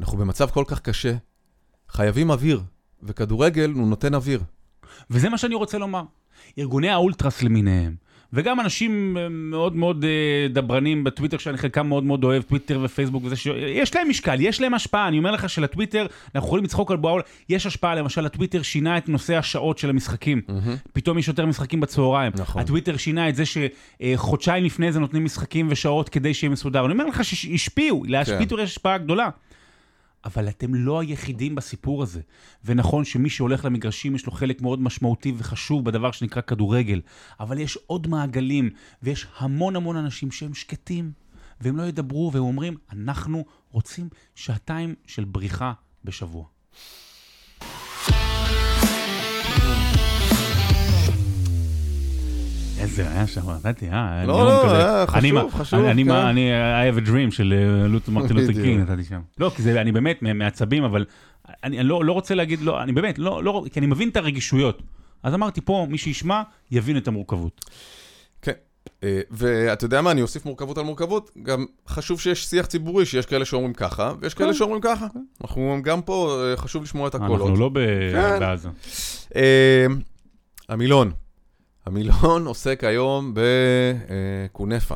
[0.00, 1.14] אנחנו במצב כל כך קשה,
[1.88, 2.62] חייבים אוויר,
[3.02, 4.42] וכדורגל הוא נותן אוויר.
[5.10, 6.02] וזה מה שאני רוצה לומר.
[6.58, 7.96] ארגוני האולטרס למיניהם,
[8.32, 13.36] וגם אנשים מאוד מאוד אה, דברנים בטוויטר, שאני חלקם מאוד מאוד אוהב, טוויטר ופייסבוק וזה,
[13.36, 13.46] ש...
[13.56, 15.08] יש להם משקל, יש להם השפעה.
[15.08, 17.18] אני אומר לך שלטוויטר, אנחנו יכולים לצחוק על בואו,
[17.48, 20.40] יש השפעה, למשל, הטוויטר שינה את נושא השעות של המשחקים.
[20.92, 22.32] פתאום יש יותר משחקים בצהריים.
[22.34, 22.62] נכון.
[22.62, 26.84] הטוויטר שינה את זה שחודשיים לפני זה נותנים משחקים ושעות כדי שיהיה מסודר.
[26.84, 29.28] אני אומר לך שהשפיעו, לטוויטר יש השפעה גדולה.
[30.24, 32.20] אבל אתם לא היחידים בסיפור הזה.
[32.64, 37.00] ונכון שמי שהולך למגרשים יש לו חלק מאוד משמעותי וחשוב בדבר שנקרא כדורגל,
[37.40, 38.70] אבל יש עוד מעגלים,
[39.02, 41.12] ויש המון המון אנשים שהם שקטים,
[41.60, 45.72] והם לא ידברו, והם אומרים, אנחנו רוצים שעתיים של בריחה
[46.04, 46.44] בשבוע.
[52.82, 54.24] איזה היה שם, נתתי, אה?
[54.26, 54.72] לא, לא.
[54.74, 56.10] היה חשוב, מה- חשוב, אני- אני כן.
[56.10, 58.64] אני, I have a dream של אה, לות- מרטין לותר בדיוק.
[58.66, 59.20] קינג נתתי שם.
[59.38, 61.04] לא, כי זה, אני באמת מעצבים, אבל
[61.64, 64.82] אני לא לא רוצה להגיד, לא, אני באמת, לא, לא, כי אני מבין את הרגישויות.
[65.22, 67.64] אז אמרתי, פה, מי שישמע, יבין את המורכבות.
[68.42, 68.52] כן.
[69.04, 73.26] אה, ואתה יודע מה, אני אוסיף מורכבות על מורכבות, גם חשוב שיש שיח ציבורי, שיש
[73.26, 74.54] כאלה שאומרים ככה, ויש כאלה כן.
[74.58, 75.06] שאומרים ככה.
[75.42, 77.40] אנחנו גם פה, אה, חשוב לשמוע את הקולות.
[77.40, 77.68] אנחנו לא.
[77.68, 78.68] בעזה.
[79.36, 79.86] אה,
[80.68, 81.10] המילון.
[81.86, 84.94] המילון עוסק היום בקונפה.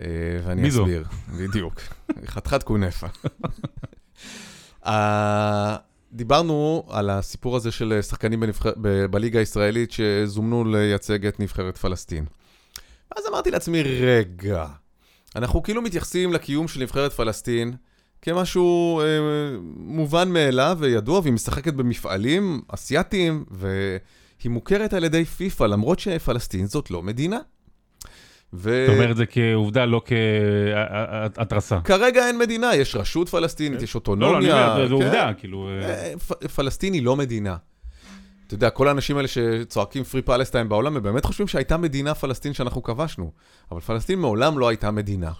[0.00, 0.06] אה,
[0.44, 0.82] ואני מי זו?
[0.82, 1.04] אסביר.
[1.38, 1.80] בדיוק.
[2.26, 3.06] חתיכת קונפה.
[4.86, 5.76] אה,
[6.12, 8.72] דיברנו על הסיפור הזה של שחקנים בנבחר...
[8.80, 12.24] ב- בליגה הישראלית שזומנו לייצג את נבחרת פלסטין.
[13.16, 14.66] אז אמרתי לעצמי, רגע,
[15.36, 17.76] אנחנו כאילו מתייחסים לקיום של נבחרת פלסטין
[18.22, 19.06] כמשהו אה,
[19.76, 23.44] מובן מאליו וידוע, והיא משחקת במפעלים אסייתיים,
[24.40, 27.38] והיא מוכרת על ידי פיפ"א, למרות שפלסטין זאת לא מדינה.
[28.52, 28.84] ו...
[28.84, 30.02] אתה אומר את זה כעובדה, לא
[31.34, 31.80] כהתרסה.
[31.80, 34.74] כרגע אין מדינה, יש רשות פלסטינית, יש לא, לא, אני אוטונומיה.
[34.74, 35.04] אומר, זו כן.
[35.04, 35.68] עובדה, כאילו...
[35.68, 36.12] אה,
[36.42, 37.56] אה, פלסטין היא לא מדינה.
[38.48, 42.52] אתה יודע, כל האנשים האלה שצועקים פרי פלסטיין בעולם, הם באמת חושבים שהייתה מדינה פלסטין
[42.52, 43.32] שאנחנו כבשנו.
[43.72, 45.30] אבל פלסטין מעולם לא הייתה מדינה.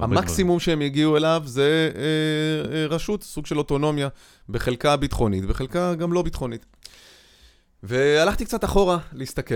[0.00, 4.08] המקסימום שהם הגיעו אליו זה אה, אה, רשות, סוג של אוטונומיה,
[4.48, 6.66] בחלקה ביטחונית, בחלקה גם לא ביטחונית.
[7.86, 9.54] והלכתי קצת אחורה להסתכל,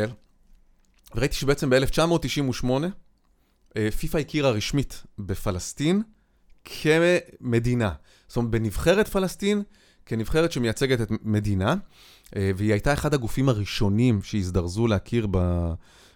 [1.14, 2.66] וראיתי שבעצם ב-1998,
[3.76, 6.03] אה, פיפ"א הכירה רשמית בפלסטין
[6.64, 7.93] כמדינה.
[8.29, 9.62] זאת אומרת, בנבחרת פלסטין,
[10.07, 11.74] כנבחרת שמייצגת את מדינה,
[12.37, 15.39] אה, והיא הייתה אחד הגופים הראשונים שהזדרזו להכיר ב...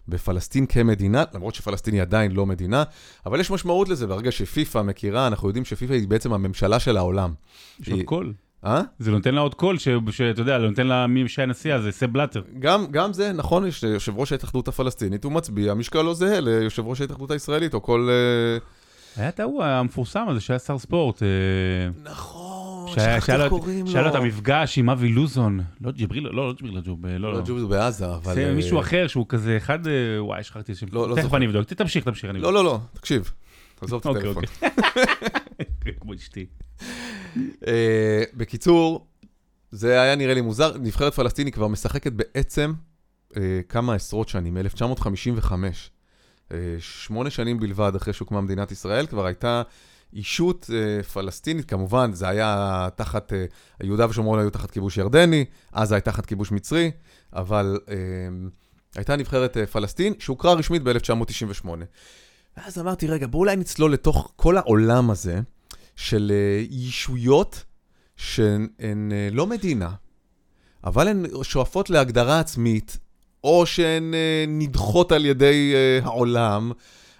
[0.09, 2.85] בפלסטין כמדינה, למרות שפלסטין היא עדיין לא מדינה,
[3.27, 7.35] אבל יש משמעות לזה, ברגע שפיפ"א מכירה, אנחנו יודעים שפיפ"א היא בעצם הממשלה של העולם.
[7.81, 8.35] יש היא- קול.
[8.65, 8.83] אה?
[8.99, 12.07] זה נותן לה עוד קול, שאתה יודע, נותן לה מי שהיה נשיא אז, זה ספ
[12.07, 12.43] בלאטר.
[12.59, 16.87] גם, גם זה, נכון, יש יושב ראש ההתאחדות הפלסטינית, הוא מצביע, משקל לא זהה ליושב
[16.87, 18.09] ראש ההתאחדות הישראלית, או כל...
[18.11, 18.59] אה,
[19.17, 21.23] היה את ההוא המפורסם הזה שהיה שר ספורט.
[21.23, 21.29] אה,
[22.03, 23.93] נכון, שכחתי איך קוראים לו.
[23.93, 25.61] שהיה לו את המפגש עם אבי לוזון.
[25.81, 27.41] לא ג'יבריל, לא, לא ג'יבריל רג'וב, לא, לא, לא.
[27.47, 28.35] ג'וב זה בעזה, אבל...
[28.35, 30.87] זה אה, מישהו אחר שהוא כזה אחד, אה, וואי, שכחתי השם.
[30.93, 31.35] לא, לא תכף.
[31.35, 33.31] אני אבדוק, תמשיך, תמשיך, אני לא, לא, לא, תקשיב,
[33.81, 34.45] עזוב את אוקיי, הטלפון.
[36.01, 36.47] כמו אשתי.
[37.67, 39.07] אה, בקיצור,
[39.71, 42.73] זה היה נראה לי מוזר, נבחרת פלסטין היא כבר משחקת בעצם
[43.37, 45.53] אה, כמה עשרות שנים, מ-1955.
[46.53, 49.63] אה, שמונה שנים בלבד אחרי שהוקמה מדינת ישראל, כבר הייתה
[50.13, 50.71] אישות
[51.13, 53.33] פלסטינית, כמובן, זה היה תחת,
[53.83, 56.91] יהודה ושומרון היו תחת כיבוש ירדני, עזה הייתה תחת כיבוש מצרי,
[57.33, 57.79] אבל
[58.97, 61.69] הייתה נבחרת פלסטין שהוכרה רשמית ב-1998.
[62.57, 65.41] ואז אמרתי, רגע, בואו אולי נצלול לתוך כל העולם הזה
[65.97, 67.65] של אה, ישויות
[68.17, 68.69] שהן
[69.13, 69.91] אה, לא מדינה,
[70.85, 72.99] אבל הן שואפות להגדרה עצמית,
[73.45, 76.73] או שהן אה, נדחות על ידי העולם,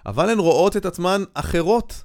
[0.05, 2.03] אבל הן רואות את עצמן אחרות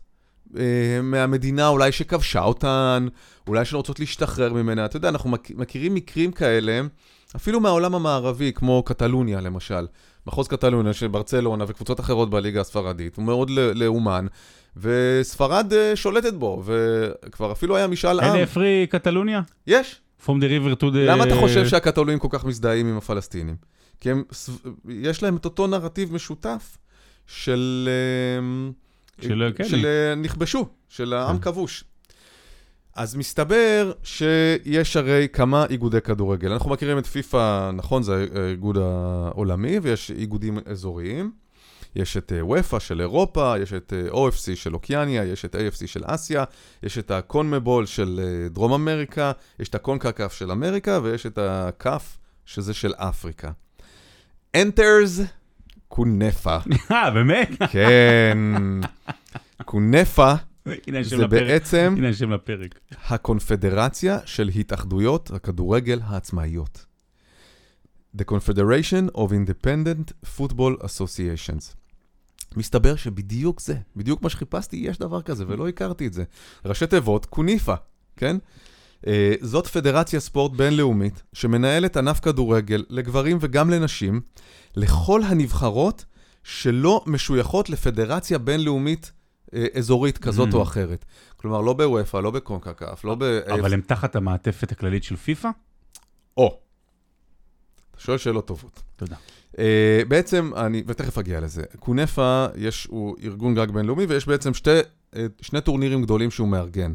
[1.03, 3.07] מהמדינה אולי שכבשה אותן,
[3.47, 4.85] אולי שהן רוצות להשתחרר ממנה.
[4.85, 6.81] אתה יודע, אנחנו מכ- מכירים מקרים כאלה,
[7.37, 9.87] אפילו מהעולם המערבי, כמו קטלוניה למשל.
[10.27, 14.27] מחוז קטלוניה של ברצלונה וקבוצות אחרות בליגה הספרדית, הוא מאוד לאומן,
[14.81, 18.35] וספרד אה, שולטת בו, וכבר אפילו היה משאל עם.
[18.35, 19.41] אין פרי קטלוניה?
[19.67, 20.01] יש.
[20.27, 20.97] From the river to the...
[20.97, 23.57] למה אתה חושב שהקתולים כל כך מזדהים עם הפלסטינים?
[24.01, 24.23] כי הם,
[24.89, 26.79] יש להם את אותו נרטיב משותף
[27.27, 27.89] של...
[27.89, 29.65] אה, של- כן.
[29.65, 31.43] של אה, נכבשו, של העם כן.
[31.43, 31.85] כבוש.
[32.97, 36.53] אז מסתבר שיש הרי כמה איגודי כדורגל.
[36.53, 41.33] אנחנו מכירים את פיפ"א, נכון, זה האיגוד העולמי, ויש איגודים אזוריים.
[41.99, 45.87] יש את אה, וופא של אירופה, יש את אה, OFC של אוקיאניה, יש את AFC
[45.87, 46.45] של אסיה,
[46.83, 52.19] יש את הקונמבול של אה, דרום אמריקה, יש את הקונקקף של אמריקה, ויש את הקאף,
[52.47, 53.51] שזה של אפריקה.
[54.57, 55.23] Enters
[55.89, 56.57] קונפה.
[56.91, 57.51] אה, באמת?
[57.71, 58.39] כן.
[59.65, 60.35] קונפה
[61.03, 61.27] זה.
[61.27, 62.79] בעצם הנה השם לפרק.
[63.09, 66.85] הקונפדרציה של התאחדויות הכדורגל העצמאיות.
[68.17, 71.78] The Confederation of Independent Football Associations.
[72.57, 76.25] מסתבר שבדיוק זה, בדיוק מה שחיפשתי, יש דבר כזה, ולא הכרתי את זה.
[76.65, 77.75] ראשי תיבות, קוניפה,
[78.17, 78.37] כן?
[79.03, 79.09] Uh,
[79.41, 84.21] זאת פדרציה ספורט בינלאומית שמנהלת ענף כדורגל לגברים וגם לנשים,
[84.77, 86.05] לכל הנבחרות
[86.45, 89.13] שלא משויכות לפדרציה בינלאומית
[89.47, 90.55] uh, אזורית כזאת Mm.
[90.55, 91.05] או אחרת.
[91.37, 93.23] כלומר, לא בוופא, לא בקונקקף, לא ב...
[93.23, 95.49] אבל הם תחת המעטפת הכללית של פיפא?
[96.37, 96.59] או.
[97.91, 98.83] אתה שואל שאלות טובות.
[98.97, 99.17] תודה.
[99.53, 99.59] Uh,
[100.09, 104.71] בעצם, אני, ותכף אגיע לזה, קונפה יש, הוא ארגון גג בינלאומי, ויש בעצם שתי,
[105.17, 106.93] אה, שני טורנירים גדולים שהוא מארגן.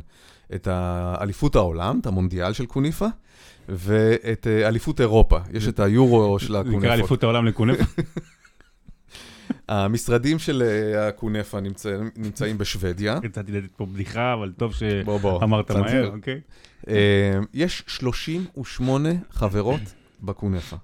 [0.55, 3.07] את האליפות העולם, את המונדיאל של קוניפה,
[3.69, 5.39] ואת אה, אליפות אירופה.
[5.53, 6.93] יש את היורו של זה נקרא.
[6.93, 7.83] אליפות העולם לקונפה?
[9.69, 13.19] המשרדים של אה, הקונפה נמצא, נמצאים בשוודיה.
[13.23, 14.73] רציתי לתת פה בדיחה, אבל טוב.
[14.73, 15.71] שאמרת.
[15.71, 16.41] מהר, אוקיי?
[16.87, 19.81] אה, יש 38 חברות
[20.21, 20.75] בקונפה.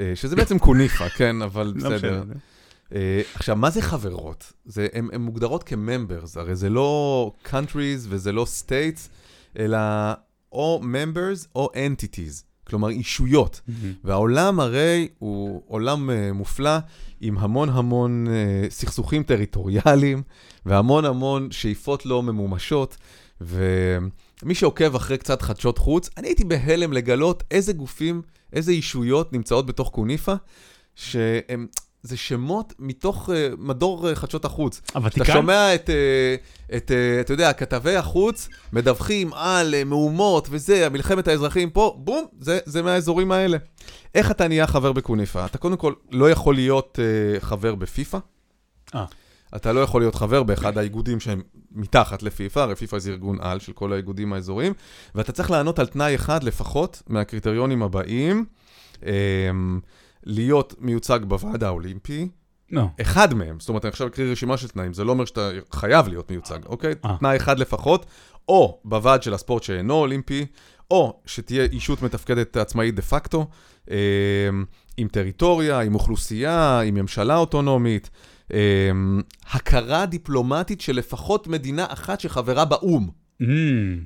[0.00, 2.22] אה, שזה בעצם קוניפה, כן, אבל לא בסדר.
[2.94, 4.52] אה, עכשיו, מה זה חברות?
[4.92, 9.08] הן מוגדרות כממברס, הרי זה לא countries וזה לא states,
[9.58, 9.78] אלא
[10.52, 13.60] או members או entities, כלומר אישויות.
[13.68, 13.92] מהמם.
[14.04, 16.76] והעולם הרי הוא עולם uh, מופלא,
[17.20, 18.30] עם המון המון uh,
[18.70, 20.22] סכסוכים טריטוריאליים,
[20.66, 22.96] והמון המון שאיפות לא ממומשות,
[23.40, 28.22] ומי שעוקב אחרי קצת חדשות חוץ, אני הייתי בהלם לגלות איזה גופים,
[28.52, 30.34] איזה אישויות נמצאות בתוך קוניפה,
[30.94, 31.66] שהם...
[32.02, 34.80] זה שמות מתוך uh, מדור uh, חדשות החוץ.
[34.84, 35.32] אתה הוותיקן?
[35.32, 41.28] שומע את, uh, את uh, אתה יודע, כתבי החוץ מדווחים על uh, מהומות וזה, מלחמת
[41.28, 43.58] האזרחים פה, בום, זה, זה מהאזורים האלה.
[44.14, 45.44] איך אתה נהיה חבר בקוניפה?
[45.46, 46.98] אתה קודם כל לא יכול להיות
[47.38, 48.98] uh, חבר בפיפ"א.
[49.52, 49.56] אה.
[49.56, 51.42] אתה לא יכול להיות חבר באחד האיגודים שהם
[51.72, 54.72] מתחת לפיפ"א, הרי פיפ"א זה ארגון על של כל האיגודים האזוריים,
[55.14, 58.44] ואתה צריך לענות על תנאי אחד לפחות מהקריטריונים הבאים,
[58.94, 59.06] um,
[60.22, 62.28] להיות מיוצג בוועד האולימפי,
[62.70, 62.82] לא.
[63.00, 66.08] אחד מהם, זאת אומרת, אני עכשיו אקריא רשימה של תנאים, זה לא אומר שאתה חייב
[66.08, 66.94] להיות מיוצג, אוקיי?
[67.04, 67.16] אה.
[67.18, 68.06] תנאי אחד לפחות,
[68.48, 70.46] או בוועד של הספורט שאינו אולימפי,
[70.90, 73.46] או שתהיה אישות מתפקדת עצמאית דה פקטו,
[73.90, 73.96] אה,
[74.96, 78.18] עם טריטוריה, עם אוכלוסייה, עם ממשלה אוטונומית, אה,
[79.52, 83.08] הכרה דיפלומטית של לפחות מדינה אחת שחברה באו"ם.
[83.40, 83.46] אמ,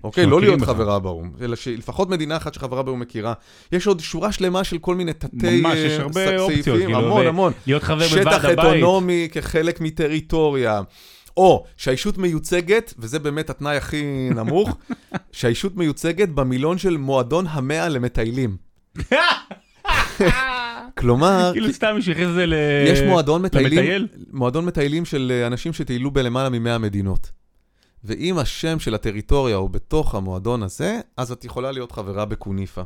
[0.04, 0.26] אוקיי?
[0.26, 0.60] לא להיות.
[0.60, 3.32] חברה באו"ם, אלא שלפחות מדינה אחת שחברה באו"ם מכירה.
[3.72, 7.26] יש עוד שורה שלמה של כל מיני תתי ממש, יש אה, הרבה אופציות, כאילו, המון
[7.26, 7.52] המון.
[7.66, 8.58] להיות חבר שטח בוועד הבית.
[8.58, 10.82] אוטונומי כחלק מטריטוריה.
[11.36, 14.78] או שהאישות מיוצגת, וזה באמת התנאי הכי נמוך,
[15.32, 18.56] שהאישות מיוצגת במילון של מועדון המאה למטיילים.
[20.98, 22.54] כלומר, כאילו סתם מישהו הכניס את זה ל...
[22.86, 24.08] יש מועדון מטיילים, למטייל?
[24.32, 27.30] מועדון מטיילים של אה, אנשים שטיילו בלמעלה מ-100 מדינות.
[28.04, 32.82] ואם השם של הטריטוריה הוא בתוך המועדון הזה, אז את יכולה להיות חברה בקוניפה.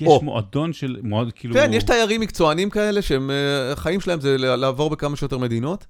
[0.00, 0.20] יש או.
[0.22, 0.96] מועדון של...
[1.02, 1.54] מועד כאילו...
[1.54, 5.86] כן, יש תיירים מקצוענים כאלה שהם, אה, החיים שלהם זה לעבור בכמה שיותר מדינות.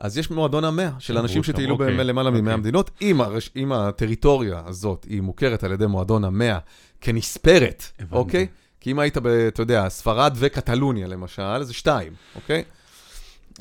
[0.00, 2.56] אז יש מועדון המאה של עברו אנשים שטיילו אוקיי, בלמעלה מ-100 אוקיי.
[2.56, 2.90] מדינות.
[3.02, 3.50] אם, הרש...
[3.56, 6.58] אם הטריטוריה הזאת היא מוכרת על ידי מועדון המאה
[7.00, 8.14] כנספרת, הבנתי.
[8.14, 8.46] אוקיי?
[8.80, 12.64] כי אם היית, ב, אתה יודע, ספרד וקטלוניה למשל, זה שתיים, אוקיי?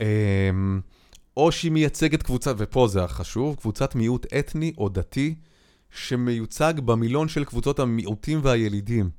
[0.02, 0.82] אמ,
[1.38, 5.36] או שהיא מייצגת קבוצה, ופה זה החשוב, קבוצת מיעוט אתני או דתי,
[5.92, 9.10] שמיוצג במילון של קבוצות המיעוטים והילידים.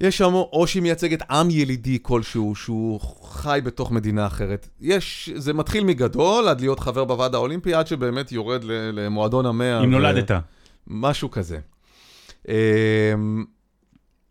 [0.00, 4.68] יש שם או שהיא מייצגת עם ילידי כלשהו, שהוא חי בתוך מדינה אחרת.
[4.80, 9.80] יש, זה מתחיל מגדול, עד להיות חבר בוועד האולימפי, עד שבאמת יורד למועדון המאה.
[9.80, 10.30] אם ו- נולדת.
[10.86, 11.58] משהו כזה.
[12.48, 13.44] אמ,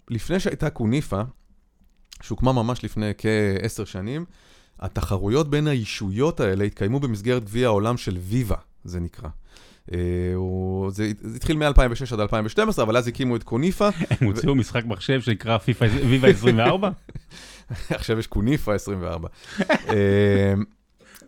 [0.09, 1.21] לפני שהייתה קוניפה,
[2.21, 4.25] שהוקמה ממש לפני כעשר שנים,
[4.79, 9.29] התחרויות בין הישויות האלה התקיימו במסגרת גביע העולם של ויבה, זה נקרא.
[9.93, 9.97] אה,
[10.35, 11.73] הוא- זה זה התחיל מ-2006
[12.13, 13.89] עד 2012, אבל אז הקימו את קוניפה,
[14.21, 16.89] הם הוציאו משחק מחשב שנקרא פיפא ויבה 24?
[17.89, 19.27] עכשיו יש קוניפה 24.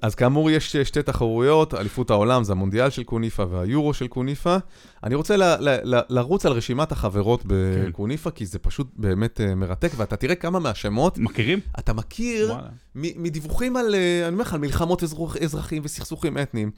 [0.02, 4.58] אז כאמור, יש שתי תחרויות, אליפות העולם זה המונדיאל של קוניפה והיורו של קוניפה.
[5.04, 9.56] אני רוצה ל- ל- ל- לרוץ על רשימת החברות בקוניפה, כי זה פשוט באמת אה,
[9.56, 11.60] מרתק, ואתה תראה כמה מהשמות, מכירים?
[11.80, 12.54] אתה מכיר.
[12.96, 16.72] מ- מדיווחים על, אה, אני אומר לך, על מלחמות אזרוח- אזרחים וסכסוכים אתניים.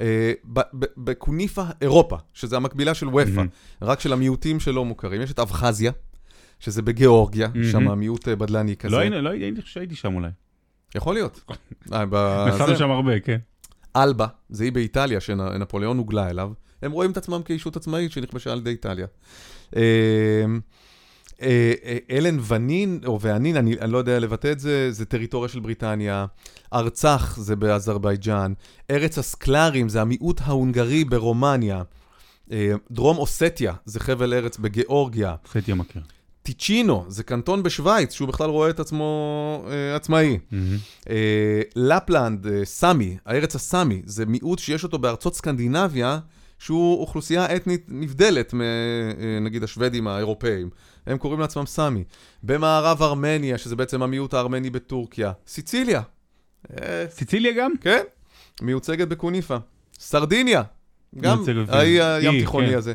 [0.00, 3.42] אה, ב- ב- בקוניפה אירופה, שזה המקבילה של וופא.
[3.82, 5.22] רק של המיעוטים שלא מוכרים.
[5.22, 5.92] יש את אבחזיה,
[6.60, 7.48] שזה בגיאורגיה.
[7.72, 8.92] שם המיעוט אה, בדלני כזה.
[8.96, 10.28] לא לא הייתי, אני חושב שהייתי שם אולי.
[10.94, 11.40] יכול להיות.
[11.92, 12.04] אה,
[12.48, 12.76] נסענו.
[12.76, 13.38] שם הרבה, כן.
[13.96, 18.58] אלבה, זה אי באיטליה שנפוליאון הוגלה אליו, הם רואים את עצמם כישות עצמאית שנכבשה על
[18.58, 19.06] ידי איטליה.
[19.76, 19.82] אה,
[21.42, 25.48] אה, אה, אלן ונין, או ואנין, אני, אני לא יודע לבטא את זה, זה טריטוריה
[25.48, 26.26] של בריטניה.
[26.72, 28.52] ארצח זה באזרבייג'אן.
[28.90, 31.82] ארץ הסקלרים זה המיעוט ההונגרי ברומניה.
[32.90, 35.34] דרום אוסטיה זה חבל ארץ בגיאורגיה.
[35.48, 36.02] חצי מכיר.
[36.44, 40.38] טיצ'ינו זה קנטון בשוויץ, שהוא בכלל רואה את עצמו אה, עצמאי.
[40.50, 40.76] מהמם.
[41.10, 46.18] אה, לפלנד, אה, סאמי, הארץ הסאמי, זה מיעוט שיש אותו בארצות סקנדינביה,
[46.58, 50.70] שהוא אוכלוסייה אתנית נבדלת מנגיד השוודים האירופאים.
[51.06, 52.04] הם קוראים לעצמם סאמי.
[52.42, 55.32] במערב ארמניה, שזה בעצם המיעוט הארמני בטורקיה.
[55.46, 56.02] סיציליה.
[56.70, 57.72] אה, סיציליה גם?
[57.80, 58.02] כן,
[58.62, 59.56] מיוצגת בקוניפה.
[59.98, 60.62] סרדיניה,
[61.20, 61.44] גם.
[61.68, 62.78] האי הים תיכוני כן.
[62.78, 62.92] הזה.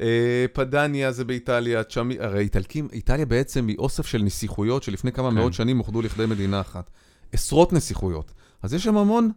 [0.00, 5.30] אה, פדניה זה באיטליה, צ'מי, הרי איטלקים, איטליה בעצם היא אוסף של נסיכויות שלפני כמה
[5.30, 5.34] כן.
[5.34, 6.90] מאות שנים אוחדו לכדי מדינה אחת.
[7.32, 8.32] עשרות נסיכויות.
[8.62, 9.30] אז יש שם המון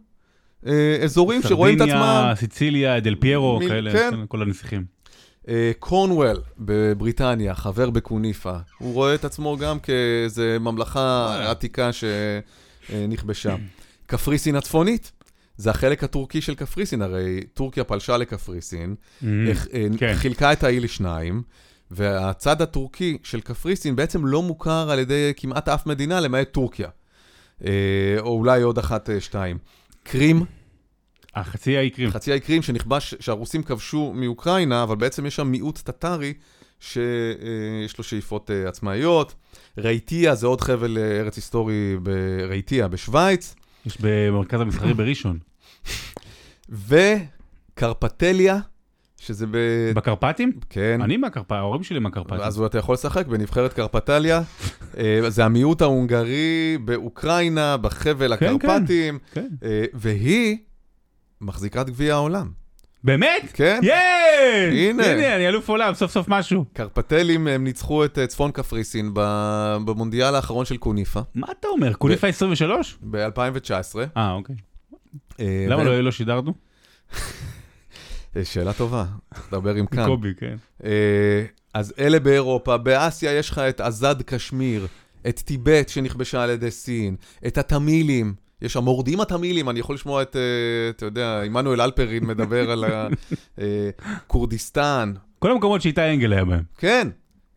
[0.66, 1.92] אה, אזורים שרואים את עצמם.
[1.92, 4.10] סרדיניה, סיציליה, דל פיירו, כאלה, כן.
[4.10, 4.84] כן, כל הנסיכים.
[5.48, 11.50] אה, קורנוול בבריטניה, חבר בקוניפה, הוא רואה את עצמו גם כאיזה ממלכה וואלה.
[11.50, 13.56] עתיקה שנכבשה.
[14.06, 15.12] קפריסין הצפונית,
[15.58, 18.94] זה החלק הטורקי של קפריסין, הרי טורקיה פלשה לקפריסין.
[19.48, 20.14] איך- אה, כן.
[20.14, 21.42] חילקה את האי לשניים,
[21.90, 26.88] והצד הטורקי של קפריסין בעצם לא מוכר על ידי כמעט אף מדינה למעט טורקיה.
[27.64, 27.70] אה,
[28.18, 29.58] או אולי עוד אחת, אה, שתיים.
[30.02, 30.42] קרים,
[31.34, 32.10] החצי האי קרים.
[32.10, 36.32] חצי האי קרים שנכבש, שהרוסים כבשו מאוקראינה, אבל בעצם יש שם מיעוט טטרי
[36.80, 39.34] שיש לו שאיפות עצמאיות.
[39.78, 43.54] רייטיה זה עוד חבל ארץ היסטורי ברייטיה בשוויץ,
[43.86, 45.38] יש במרכז המסחרי בראשון.
[46.68, 48.58] וקרפטליה,
[49.20, 49.56] שזה ב...
[49.94, 50.52] בקרפטים?
[50.70, 51.00] כן.
[51.02, 52.40] אני מהקרפטים, ההורים שלי מהקרפטים.
[52.40, 54.42] אז אתה יכול לשחק בנבחרת קרפטליה.
[54.98, 59.48] אה, זה המיעוט ההונגרי באוקראינה, בחבל כן, הקרפטים, כן.
[59.64, 60.56] אה, והיא
[61.40, 62.50] מחזיקת גביע העולם.
[63.04, 63.42] באמת?
[63.52, 63.80] כן?
[63.82, 64.90] יאיי!
[64.90, 65.06] הנה.
[65.06, 66.64] הנה, אני אלוף עולם, סוף סוף משהו.
[66.72, 69.10] קרפטלים הם ניצחו את אה, צפון קפריסין
[69.84, 71.94] במונדיאל האחרון של קוניפה מה אתה אומר?
[71.94, 72.98] קוניפה 23?
[73.02, 73.98] ב-2019.
[74.16, 74.56] אה, אוקיי.
[75.40, 76.54] אה, למה לא לא שידרנו?
[78.36, 79.04] אה, שאלה טובה,
[79.52, 80.06] דבר עם כאן.
[80.06, 80.56] קובי, כן.
[80.84, 81.44] אה,
[81.74, 84.86] אז אלה באירופה, באסיה יש לך את עזד קשמיר,
[85.28, 90.36] את טיבט שנכבשה על ידי סין, את התמילים, יש המורדים התמילים, אני יכול לשמוע את,
[90.90, 92.84] אתה יודע, עמנואל אלפרין מדבר על
[94.26, 95.12] כורדיסטן.
[95.38, 96.62] כל המקומות שאיתי אנגל היה בהם.
[96.78, 97.08] כן,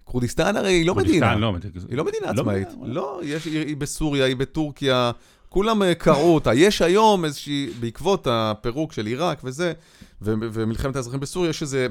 [0.03, 1.35] כורדיסטן הרי היא לא מדינה.
[1.35, 2.67] כורדיסטן, לא, היא לא מדינה לא עצמאית.
[2.83, 5.11] לא, יש, היא בסוריה, היא בטורקיה,
[5.53, 6.53] כולם אה, קראו אותה.
[6.53, 9.73] יש היום איזושהי, בעקבות הפירוק של עיראק וזה,
[10.21, 11.87] ו- ומלחמת האזרחים בסוריה, יש איזה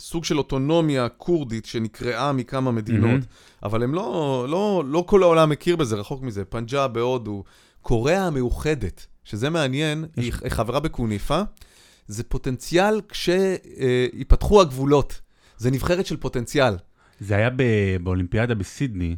[0.00, 3.20] סוג של אוטונומיה כורדית שנקרעה מכמה מדינות, מהמם.
[3.62, 6.44] אבל הם לא, לא, לא כל העולם מכיר בזה, רחוק מזה.
[6.44, 7.44] פנג'אב בהודו,
[7.82, 11.40] קוריאה המאוחדת, שזה מעניין, היא חברה בקוניפה,
[12.06, 15.20] זה פוטנציאל כשיפתחו הגבולות.
[15.56, 16.74] זה נבחרת של פוטנציאל.
[17.20, 19.16] זה היה ב- באולימפיאדה בסידני,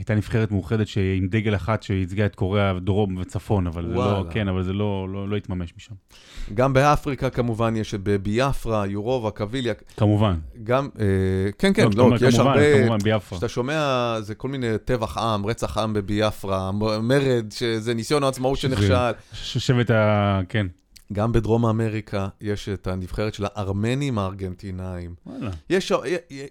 [0.00, 0.86] הייתה נבחרת מאוחדת
[1.18, 4.30] עם דגל אחת שייצגה את קוריאה דרום וצפון, אבל זה לא, וואלה.
[4.30, 5.94] כן, אבל זה לא, לא, לא התממש משם.
[6.54, 10.38] גם באפריקה כמובן יש את ביאפרה, יורובה, קביליה, כמובן.
[10.64, 11.04] גם, אה,
[11.58, 13.38] כן, כן, כשאתה לא, אומר כי יש כמובן, הרבה, כמובן, ביפרה.
[13.38, 16.72] כשאתה שומע, זה כל מיני טבח עם, רצח עם בביאפרה,
[17.02, 18.94] מרד, שזה ניסיון העצמאות שנכשל.
[19.32, 20.40] ש- שבט ה...
[20.48, 20.66] כן.
[21.12, 25.14] גם בדרום אמריקה יש את הנבחרת של הארמנים הארגנטינאים.
[25.26, 25.50] וואלה.
[25.70, 25.92] יש,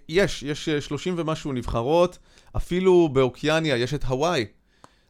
[0.08, 2.18] יש, יש 30 ומשהו נבחרות,
[2.56, 4.44] אפילו באוקיאניה יש את הוואי.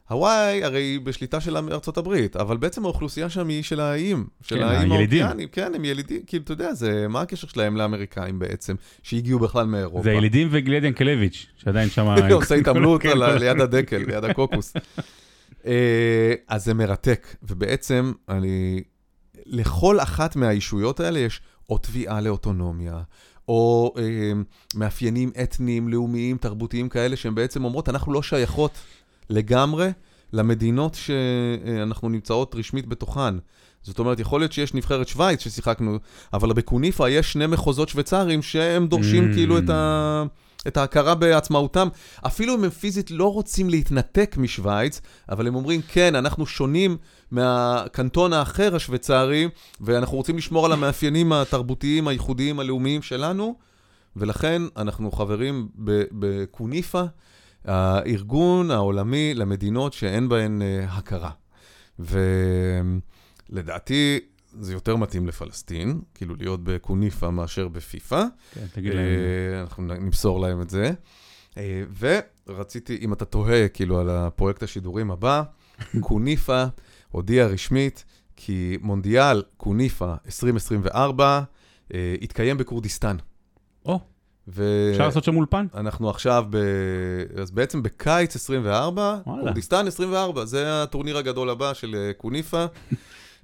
[0.09, 4.55] הוואי הרי היא בשליטה של ארצות הברית, אבל בעצם האוכלוסייה שם היא של האיים, של
[4.55, 4.91] כן, האיים.
[4.91, 5.47] האוקיאנים.
[5.51, 10.03] כן, הם ילידים, כאילו, אתה יודע, זה, מה הקשר שלהם לאמריקאים בעצם, שהגיעו בכלל מאירופה?
[10.03, 12.07] זה הילידים וגלד ינקלביץ', שעדיין שם...
[12.31, 14.73] עושה התעמלות כן, על ליד הדקל, ליד הקוקוס.
[15.65, 18.81] אה, אז זה מרתק, ובעצם אני...
[19.45, 23.01] לכל אחת מהישויות האלה יש או תביעה לאוטונומיה,
[23.47, 24.31] או אה,
[24.75, 28.71] מאפיינים אתניים, לאומיים, תרבותיים כאלה, שהן בעצם אומרות, אנחנו לא שייכות
[29.29, 29.89] לגמרי
[30.33, 33.35] למדינות שאנחנו נמצאות רשמית בתוכן.
[33.83, 35.99] זאת אומרת, יכול להיות שיש נבחרת שווייץ ששיחקנו,
[36.33, 39.33] אבל בקוניפה יש שני מחוזות שוויצריים שהם דורשים Mm.
[39.33, 40.23] כאילו את, ה...
[40.67, 41.87] את ההכרה בעצמאותם.
[42.27, 46.97] אפילו אם הם פיזית לא רוצים להתנתק משוויץ, אבל הם אומרים, כן, אנחנו שונים
[47.31, 49.47] מהקנטון האחר השוויצרי,
[49.81, 53.55] ואנחנו רוצים לשמור על המאפיינים התרבותיים, הייחודיים, הלאומיים שלנו,
[54.15, 55.67] ולכן אנחנו חברים
[56.11, 57.03] בקוניפה,
[57.65, 61.31] הארגון העולמי למדינות שאין בהן אה, הכרה.
[63.51, 64.19] ולדעתי,
[64.59, 68.23] זה יותר מתאים לפלסטין, כאילו להיות בקוניפה מאשר בפיפ"א.
[68.53, 69.05] כן, תגיד להם.
[69.05, 70.91] אה, אנחנו נמסור להם את זה.
[71.57, 71.83] אה,
[72.47, 75.43] ורציתי, אם אתה תוהה כאילו על הפרויקט השידורים הבא,
[75.99, 76.63] קוניפה
[77.11, 81.41] הודיע רשמית כי מונדיאל קוניפה 2024
[81.93, 83.17] אה, יתקיים בכורדיסטן.
[83.85, 83.99] או,
[84.47, 84.89] ו...
[84.91, 85.65] אפשר לעשות שם אולפן?
[85.73, 86.57] אנחנו עכשיו, ב...
[87.41, 89.41] אז בעצם בקיץ 24, וואלה.
[89.41, 92.65] כורדיסטן 24, זה הטורניר הגדול הבא של קוניפה.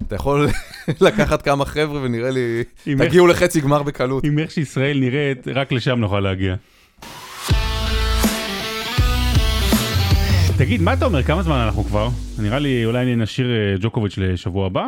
[0.06, 0.48] אתה יכול
[1.06, 4.24] לקחת כמה חבר'ה ונראה לי, עם איך- תגיעו לחצי גמר בקלות.
[4.24, 6.54] עם איך שישראל נראית, רק לשם נוכל להגיע.
[10.58, 11.22] תגיד, מה אתה אומר?
[11.22, 12.08] כמה זמן אנחנו כבר?
[12.38, 14.86] נראה לי אולי נשאיר אה, ג'וקוביץ' לשבוע הבא?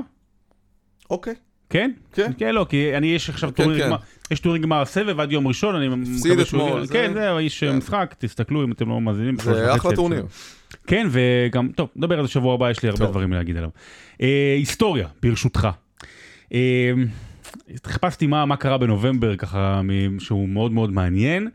[1.11, 1.35] אוקיי.
[1.71, 1.91] כן?
[2.13, 2.33] כן.
[2.39, 3.87] כן, לא, כי אני, יש עכשיו כן, טורניר כן.
[3.89, 3.97] גמר,
[4.31, 6.05] יש טורניר גמר סבב עד יום ראשון, אני מקווה
[6.45, 6.63] שהוא...
[6.63, 6.87] אתמול, יגיע.
[6.87, 7.77] זה- כן, זהו, איש כן.
[7.77, 9.37] משחק, תסתכלו אם אתם לא מאזינים.
[9.43, 10.27] זה אחלה טורניר.
[10.87, 13.11] כן, וגם, טוב, נדבר על זה שבוע הבא, יש לי הרבה טוב.
[13.11, 13.71] דברים להגיד עליו.
[14.23, 15.69] אה, היסטוריה, ברשותך.
[16.53, 16.93] אה,
[17.87, 19.81] חיפשתי מה, מה קרה בנובמבר, ככה,
[20.19, 21.49] שהוא מאוד מאוד מעניין.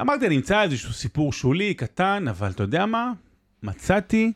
[0.00, 3.12] אמרתי, אני אמצא איזשהו סיפור שולי, קטן, אבל אתה יודע מה?
[3.62, 4.32] מצאתי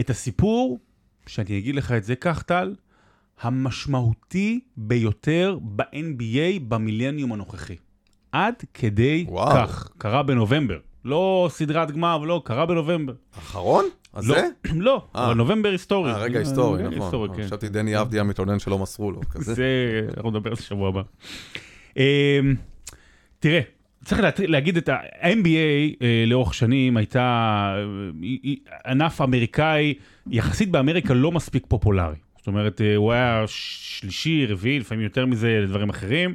[0.00, 0.78] את הסיפור,
[1.26, 2.74] שאני אגיד לך את זה כך, טל,
[3.40, 7.76] המשמעותי ביותר ב-NBA במילניום הנוכחי.
[8.32, 9.56] עד כדי וואו.
[9.56, 10.78] כך, קרה בנובמבר.
[11.04, 13.12] לא סדרת גמר, ולא, קרה בנובמבר.
[13.38, 13.84] אחרון?
[14.12, 14.46] אז לא, זה?
[14.74, 15.26] לא, אה.
[15.26, 16.10] אבל נובמבר היסטורי.
[16.12, 17.36] אה, רגע היסטורי, רגע נכון.
[17.36, 17.42] כן.
[17.42, 19.54] חשבתי דני אבדיה מתלונן שלא מסרו לו, כזה.
[19.54, 19.64] זה,
[20.16, 21.02] אנחנו נדבר על זה שבוע הבא.
[21.96, 22.02] אמ,
[23.38, 23.60] תראה,
[24.04, 29.94] צריך להגיד את ה-NBA אה, לאורך שנים הייתה אה, ענף אמריקאי,
[30.30, 32.16] יחסית באמריקה לא מספיק פופולרי.
[32.38, 36.34] זאת אומרת, אה, הוא היה שלישי, רביעי, לפעמים יותר מזה לדברים אחרים.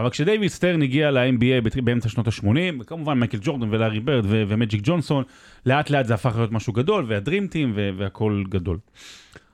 [0.00, 4.80] אבל כשדייוויד סטרן הגיע ל-NBA באמצע שנות ה-80, וכמובן מייקל ג'ורדן ולארי בירד ו- ומג'יק
[4.84, 5.24] ג'ונסון,
[5.66, 8.78] לאט לאט זה הפך להיות משהו גדול, והדרימטים והכל גדול.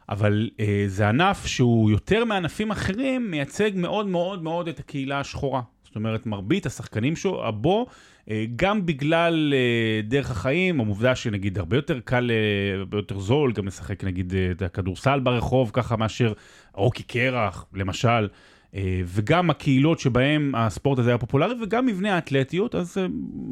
[0.08, 5.60] אבל אה, זה ענף שהוא יותר מענפים אחרים, מייצג מאוד מאוד מאוד את הקהילה השחורה.
[5.84, 7.86] זאת אומרת, מרבית השחקנים שו, בו,
[8.30, 13.52] אה, גם בגלל אה, דרך החיים, העובדה שנגיד הרבה יותר קל, אה, הרבה יותר זול,
[13.52, 16.32] גם לשחק נגיד אה, את הכדורסל ברחוב, ככה מאשר
[16.74, 18.28] רוקי קרח, למשל.
[18.74, 23.06] אה, וגם הקהילות שבהם הספורט הזה היה פופולרי, וגם מבנה האתלטיות, אז אה,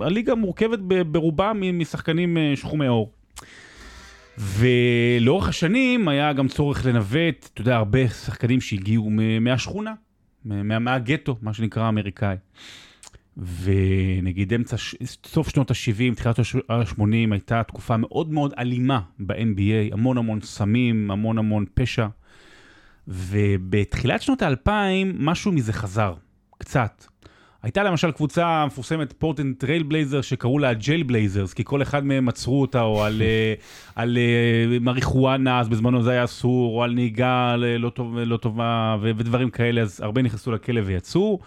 [0.06, 3.12] הליגה מורכבת ברובה משחקנים אה, שחומי עור.
[4.38, 9.10] ולאורך השנים היה גם צורך לנווט, אתה יודע, הרבה שחקנים שהגיעו
[9.40, 9.94] מהשכונה,
[10.44, 12.36] מה- מהגטו, מה שנקרא האמריקאי.
[13.36, 14.76] ונגיד אמצע,
[15.26, 21.38] סוף שנות ה-70, תחילת ה-80, הייתה תקופה מאוד מאוד אלימה ב-NBA, המון המון סמים, המון
[21.38, 22.06] המון פשע.
[23.08, 26.14] ובתחילת שנות האלפיים, משהו מזה חזר,
[26.58, 27.04] קצת.
[27.62, 32.28] הייתה למשל קבוצה מפורסמת, פורטלנד טרייל בלייזרס, שקראו לה Jail Blazers, כי כל אחד מהם
[32.28, 33.54] עצרו אותה, או על, אה,
[33.94, 38.36] על אה, מריחואנה, אז בזמנו זה היה אסור, או על נהיגה ל- לא, טוב, לא
[38.36, 41.38] טובה, ודברים כאלה, אז הרבה נכנסו לכלא ויצאו.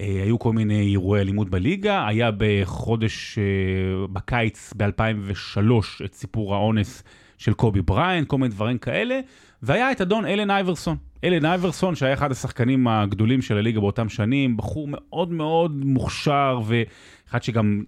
[0.00, 5.60] אה, היו כל מיני אירועי אלימות בליגה, היה בחודש, אה, בקיץ ב-2003,
[6.04, 7.02] את סיפור האונס
[7.40, 9.20] של קובי בריאנט, כל מיני דברים כאלה,
[9.62, 10.96] והיה את אדון אלן אייברסון.
[11.24, 17.42] אלן אייברסון, שהיה אחד השחקנים הגדולים של הליגה באותם שנים, בחור מאוד מאוד מוכשר, ואחד
[17.42, 17.82] שגם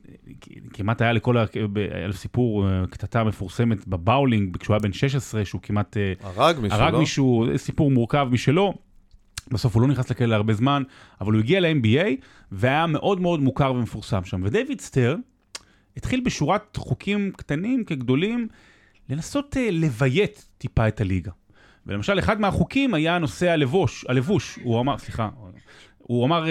[0.72, 1.44] כמעט היה לכל, ה-
[1.94, 6.58] היה לו סיפור, אה, קטטה מפורסמת בבאולינג, כשהוא היה בן 16, שהוא כמעט אה, הרג
[6.60, 6.98] מישהו, הרג לא?
[6.98, 8.74] מישהו, סיפור מורכב משלו.
[9.50, 10.82] בסוף הוא לא נכנס לכלא הרבה זמן,
[11.20, 12.06] אבל הוא הגיע ל-NBA
[12.52, 14.40] והיה מאוד מאוד מוכר ומפורסם שם.
[14.44, 15.20] ודייוויד סטרן
[15.96, 18.48] התחיל בשורת חוקים קטנים כגדולים
[19.12, 21.30] לנסות uh, לביית טיפה את הליגה.
[21.86, 24.58] ולמשל, אחד מהחוקים היה נושא הלבוש, הלבוש.
[24.62, 25.28] הוא אמר, סליחה,
[25.98, 26.48] הוא אמר uh,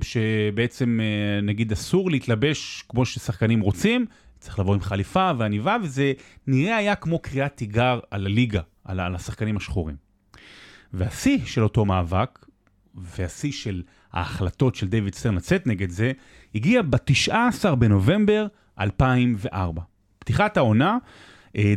[0.00, 4.06] uh, שבעצם uh, נגיד אסור להתלבש כמו ששחקנים רוצים,
[4.38, 6.12] צריך לבוא עם חליפה ועניבה, וזה
[6.46, 9.96] נראה היה כמו קריאת תיגר על הליגה, על, על השחקנים השחורים.
[10.92, 12.46] והשיא של אותו מאבק,
[12.94, 13.82] והשיא של
[14.12, 16.12] ההחלטות של דיוויד סטרן לצאת נגד זה,
[16.54, 18.46] הגיע ב-19 בנובמבר
[18.80, 19.82] 2004.
[20.18, 20.98] פתיחת העונה, אה,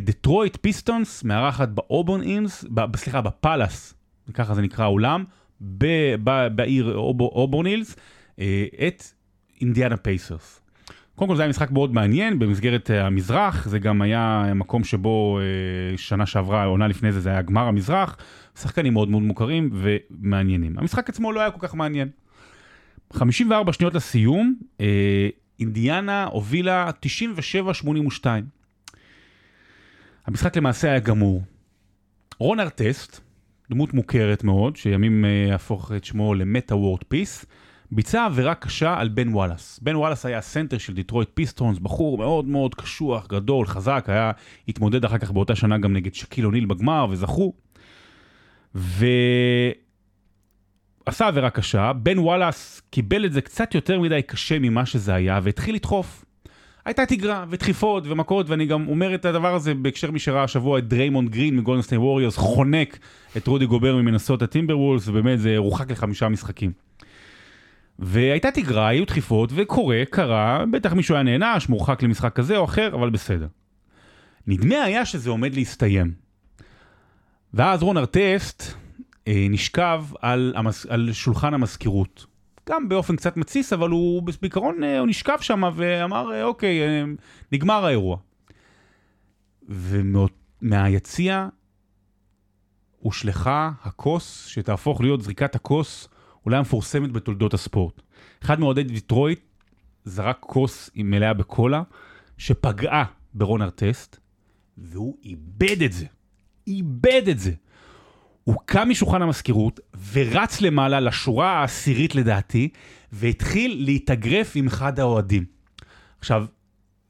[0.00, 3.94] דטרויט פיסטונס מארחת באובורן הילס, ב- סליחה, בפאלאס,
[4.34, 5.24] ככה זה נקרא האולם,
[6.54, 7.96] בעיר אוב- אובורן הילס,
[8.38, 9.02] אה, את
[9.60, 10.60] אינדיאנה פייסרס.
[11.14, 15.38] קודם כל זה היה משחק מאוד מעניין במסגרת אה, המזרח, זה גם היה מקום שבו
[15.40, 18.16] אה, שנה שעברה, עונה לפני זה, זה היה גמר המזרח,
[18.58, 20.78] שחקנים מאוד מאוד מוכרים ומעניינים.
[20.78, 22.08] המשחק עצמו לא היה כל כך מעניין.
[23.12, 25.28] 54 שניות לסיום, אה,
[25.60, 28.26] אינדיאנה הובילה 97-82.
[30.28, 31.42] המשחק למעשה היה גמור.
[32.38, 33.20] רון ארטסט,
[33.70, 37.46] דמות מוכרת מאוד, שלימים אה, יהפוך את שמו למטה וורלד פיס,
[37.90, 39.78] ביצע עבירה קשה על בן וואלאס.
[39.82, 44.32] בן וואלאס היה הסנטר של דיטרויט פיסטונס, בחור מאוד מאוד קשוח, גדול, חזק, היה
[44.68, 47.52] התמודד אחר כך באותה שנה גם נגד שקיל אוניל בגמר, וזכו.
[48.74, 49.06] ועשה
[51.26, 55.74] עבירה קשה, בן וואלאס קיבל את זה קצת יותר מדי קשה ממה שזה היה, והתחיל
[55.74, 56.24] לדחוף.
[56.88, 60.88] הייתה תגרה ודחיפות ומכות, ואני גם אומר את הדבר הזה בהקשר מי שראה השבוע את
[60.88, 62.98] דריימונד גרין מגולדן סטייט ווריורס חונק
[63.36, 66.72] את רודי גובר ממינסוטה טימברוולבס, ובאמת זה הורחק לחמישה משחקים.
[67.98, 72.94] והייתה תגרה, היו דחיפות, וקורה, קרה, בטח מישהו היה נענש, מורחק למשחק כזה או אחר,
[72.94, 73.46] אבל בסדר.
[74.46, 76.12] נדמה היה שזה עומד להסתיים.
[77.54, 78.74] ואז רון ארטסט
[79.28, 82.26] אה, נשכב על, המס, על שולחן המזכירות.
[82.68, 87.04] גם באופן קצת מתסיס, אבל הוא בעיקרון אה, הוא נשכב שם ואמר, אה, אוקיי, אה,
[87.52, 88.16] נגמר האירוע.
[89.68, 91.48] ומהיציע
[92.98, 96.08] הושלכה הכוס שתהפוך להיות זריקת הכוס
[96.46, 98.02] אולי המפורסמת בתולדות הספורט.
[98.44, 99.40] אחד מאוהדי דיטרויט
[100.04, 101.82] זרק כוס מלאה בקולה,
[102.38, 103.04] שפגעה
[103.34, 104.16] ברון ארטסט,
[104.78, 106.06] והוא איבד את זה.
[106.66, 107.52] איבד את זה.
[108.48, 109.80] הוא קם משולחן המזכירות
[110.12, 112.68] ורץ למעלה לשורה העשירית לדעתי,
[113.12, 115.44] והתחיל להתאגרף עם אחד האוהדים.
[116.18, 116.44] עכשיו,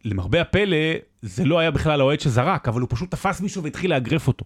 [0.04, 0.76] למרבה הפלא,
[1.22, 4.44] זה לא היה בכלל האוהד שזרק, אבל הוא פשוט תפס מישהו והתחיל לאגרף אותו.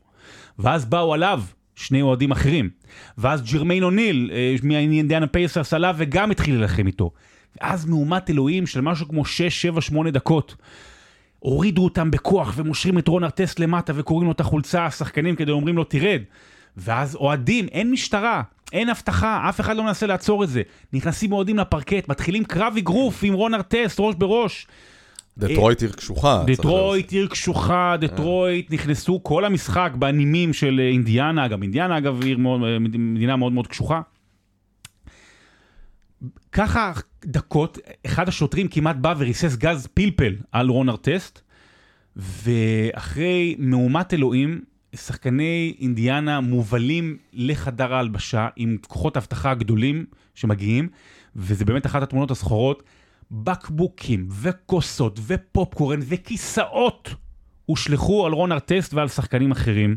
[0.58, 1.42] ואז באו עליו
[1.76, 2.70] שני אוהדים אחרים.
[3.18, 7.10] ואז ג'רמיין אוניל אה, מאינדיאנה פייסרס עלה וגם התחיל להילחם איתו.
[7.60, 10.56] ואז מהומת אלוהים של משהו כמו 6, 7, 8 דקות.
[11.38, 15.76] הורידו אותם בכוח ומושרים את רון ארטסט למטה וקוראים לו את החולצה, השחקנים כדי אומרים
[15.76, 16.22] לו תרד.
[16.76, 18.42] ואז אוהדים, אין משטרה,
[18.72, 20.62] אין אבטחה, אף אחד לא מנסה לעצור את זה.
[20.92, 24.66] נכנסים אוהדים לפרקט, מתחילים קרב אגרוף עם רון ארטסט, ראש בראש.
[25.38, 26.44] דטרויט עיר קשוחה.
[26.46, 32.38] דטרויט עיר קשוחה, דטרויט נכנסו כל המשחק בנימים של אה, אינדיאנה, גם אינדיאנה אגב עיר
[32.38, 34.00] מאוד, אה, מדינה מאוד מאוד קשוחה.
[36.52, 36.92] ככה
[37.24, 41.40] דקות, אחד השוטרים כמעט בא וריסס גז פלפל על רון ארטסט,
[42.16, 44.60] ואחרי מהומת אלוהים,
[44.94, 50.88] שחקני אינדיאנה מובלים לחדר ההלבשה עם כוחות אבטחה גדולים שמגיעים,
[51.36, 52.82] וזה באמת אחת התמונות הזכורות.
[53.30, 57.14] בקבוקים וכוסות ופופקורן וכיסאות
[57.66, 59.96] הושלכו על רון ארטסט ועל שחקנים אחרים.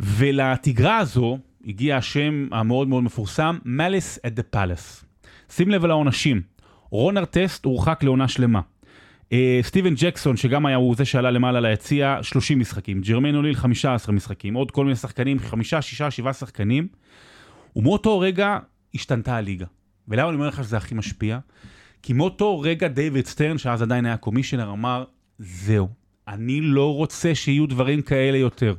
[0.00, 5.04] ולתגרה הזו הגיע השם המאוד מאוד מפורסם, Malice at the Palace.
[5.50, 6.42] שים לב על העונשים,
[6.90, 8.60] רון ארטסט הורחק לעונה שלמה.
[9.28, 9.32] אה,
[9.62, 13.00] סטיבן ג'קסון, שגם היה הוא זה שעלה למעלה ליציע, 30 משחקים.
[13.00, 14.54] ג'רמיין אוניל, 15 משחקים.
[14.54, 16.88] עוד כל מיני שחקנים, 5, 6, 7 שחקנים.
[17.76, 18.58] ומאותו רגע
[18.94, 19.66] השתנתה הליגה.
[20.08, 21.38] ולמה אני אומר לך שזה הכי משפיע?
[22.02, 25.04] כי מאותו רגע דיוויד סטרן, שאז עדיין היה commissioner, אמר,
[25.38, 25.88] זהו,
[26.28, 28.74] אני לא רוצה שיהיו דברים כאלה יותר.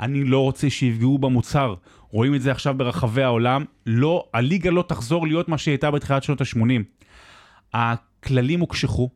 [0.00, 1.74] אני לא רוצה שיפגעו במוצר.
[2.10, 3.64] רואים את זה עכשיו ברחבי העולם.
[3.86, 6.82] לא, הליגה לא תחזור להיות מה שהיא הייתה בתחילת שנות ה-80.
[7.72, 9.10] הכללים הוקשחו.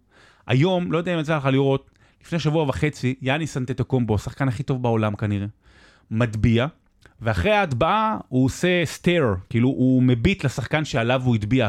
[0.51, 1.91] היום, לא יודע אם יצא לך לראות,
[2.25, 5.47] לפני שבוע וחצי, יאני סנטטוקומבו, השחקן הכי טוב בעולם כנראה,
[6.11, 6.67] מטביע,
[7.21, 11.69] ואחרי ההטבעה הוא עושה סטייר, כאילו הוא מביט לשחקן שעליו הוא הטביע,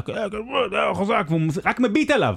[0.95, 2.35] חזק, והוא רק מביט עליו.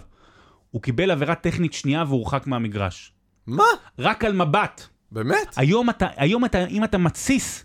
[0.71, 3.13] הוא קיבל עבירה טכנית שנייה והורחק מהמגרש.
[3.47, 3.65] מה?
[3.99, 4.87] רק על מבט.
[5.13, 5.55] באמת?
[5.57, 7.65] היום אתה, היום אתה, אם אתה מתסיס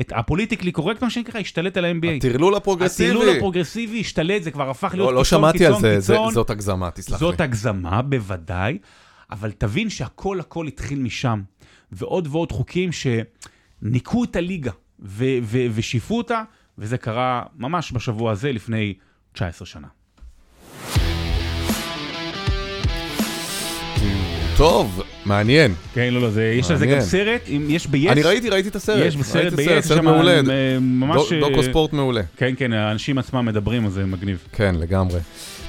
[0.00, 2.16] את ה politically correct, מה שנקרא, השתלט על ה-NBA.
[2.16, 3.10] הטרלול הפרוגרסיבי.
[3.10, 6.12] הטרלול הפרוגרסיבי השתלט, זה כבר הפך להיות לא, לא קיצון, שמעתי קיצון, על זה, זה,
[6.12, 6.32] קיצון.
[6.34, 7.18] זאת הגזמה, תסלח לי.
[7.18, 8.78] זאת הגזמה, בוודאי,
[9.30, 11.42] אבל תבין שהכל הכל התחיל משם.
[11.92, 14.70] ועוד ועוד חוקים שניקו את הליגה
[15.00, 16.42] ו- ו- ושיפו אותה,
[16.78, 18.94] וזה קרה ממש בשבוע הזה לפני
[19.32, 19.88] 19 שנה.
[24.58, 25.74] טוב, מעניין.
[25.94, 27.00] כן, לא, לא, זה, יש על זה גם.
[27.00, 29.06] סרט, אם יש ב-yes, אני ראיתי, ראיתי את הסרט.
[29.06, 30.32] יש בסרט הסרט, סרט מעולה.
[30.32, 31.16] אה, ממש...
[31.16, 32.20] דו- דוקו אה, ספורט מעולה.
[32.36, 34.44] כן, כן, האנשים עצמם מדברים, אז זה מגניב.
[34.52, 35.20] כן, לגמרי.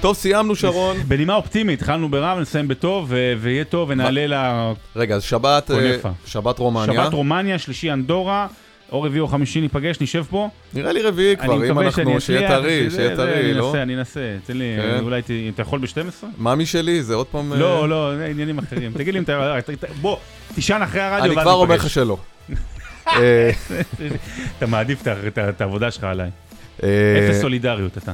[0.02, 0.98] טוב, סיימנו, שרון.
[1.08, 4.34] בנימה אופטימית, התחלנו ברע ונסיים בטוב, ויהיה טוב, ונעלה ל...
[4.96, 5.96] רגע, אז שבת, אה.
[6.26, 6.96] שבת רומניה.
[6.96, 8.48] שבת רומניה, שלישי אנדורה,
[8.92, 10.50] או רביעי או חמישי ניפגש, נשב פה.
[10.74, 13.68] נראה לי רביעי כבר, אני אם אנחנו, שיהיה טרי, שיהיה טרי, אני לא?
[13.70, 15.00] אנסה, אני אנסה, תן לי, כן.
[15.04, 15.22] אולי
[15.56, 16.26] אתה יכול ב-12?
[16.38, 17.54] מאמי שלי, זה עוד פעם...
[17.54, 18.92] אה, לא, לא, זה עניינים אחרים.
[18.94, 19.60] תגיד לי אם אתה...
[19.60, 19.72] אתה-
[20.02, 20.18] בוא,
[20.56, 21.86] תישן אחרי הרדיו אני ואז כבר אומר ניפגש.
[21.86, 22.18] לך שלא.
[23.08, 23.50] אה,
[24.58, 25.04] אתה מעדיף
[25.48, 26.30] את העבודה שלך עליי.
[26.84, 26.90] אה,
[27.30, 28.12] אפס סולידריות אתה.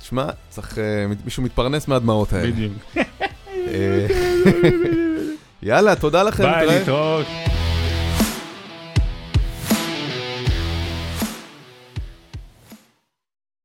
[0.00, 0.78] תשמע, צריך...
[0.78, 0.84] אה,
[1.24, 2.46] מישהו מתפרנס מהדמעות האלה.
[2.50, 2.72] בדיוק.
[3.68, 4.06] אה,
[5.62, 6.42] יאללה, תודה לכם.
[6.42, 6.66] ביי.
[6.66, 7.26] להתראות.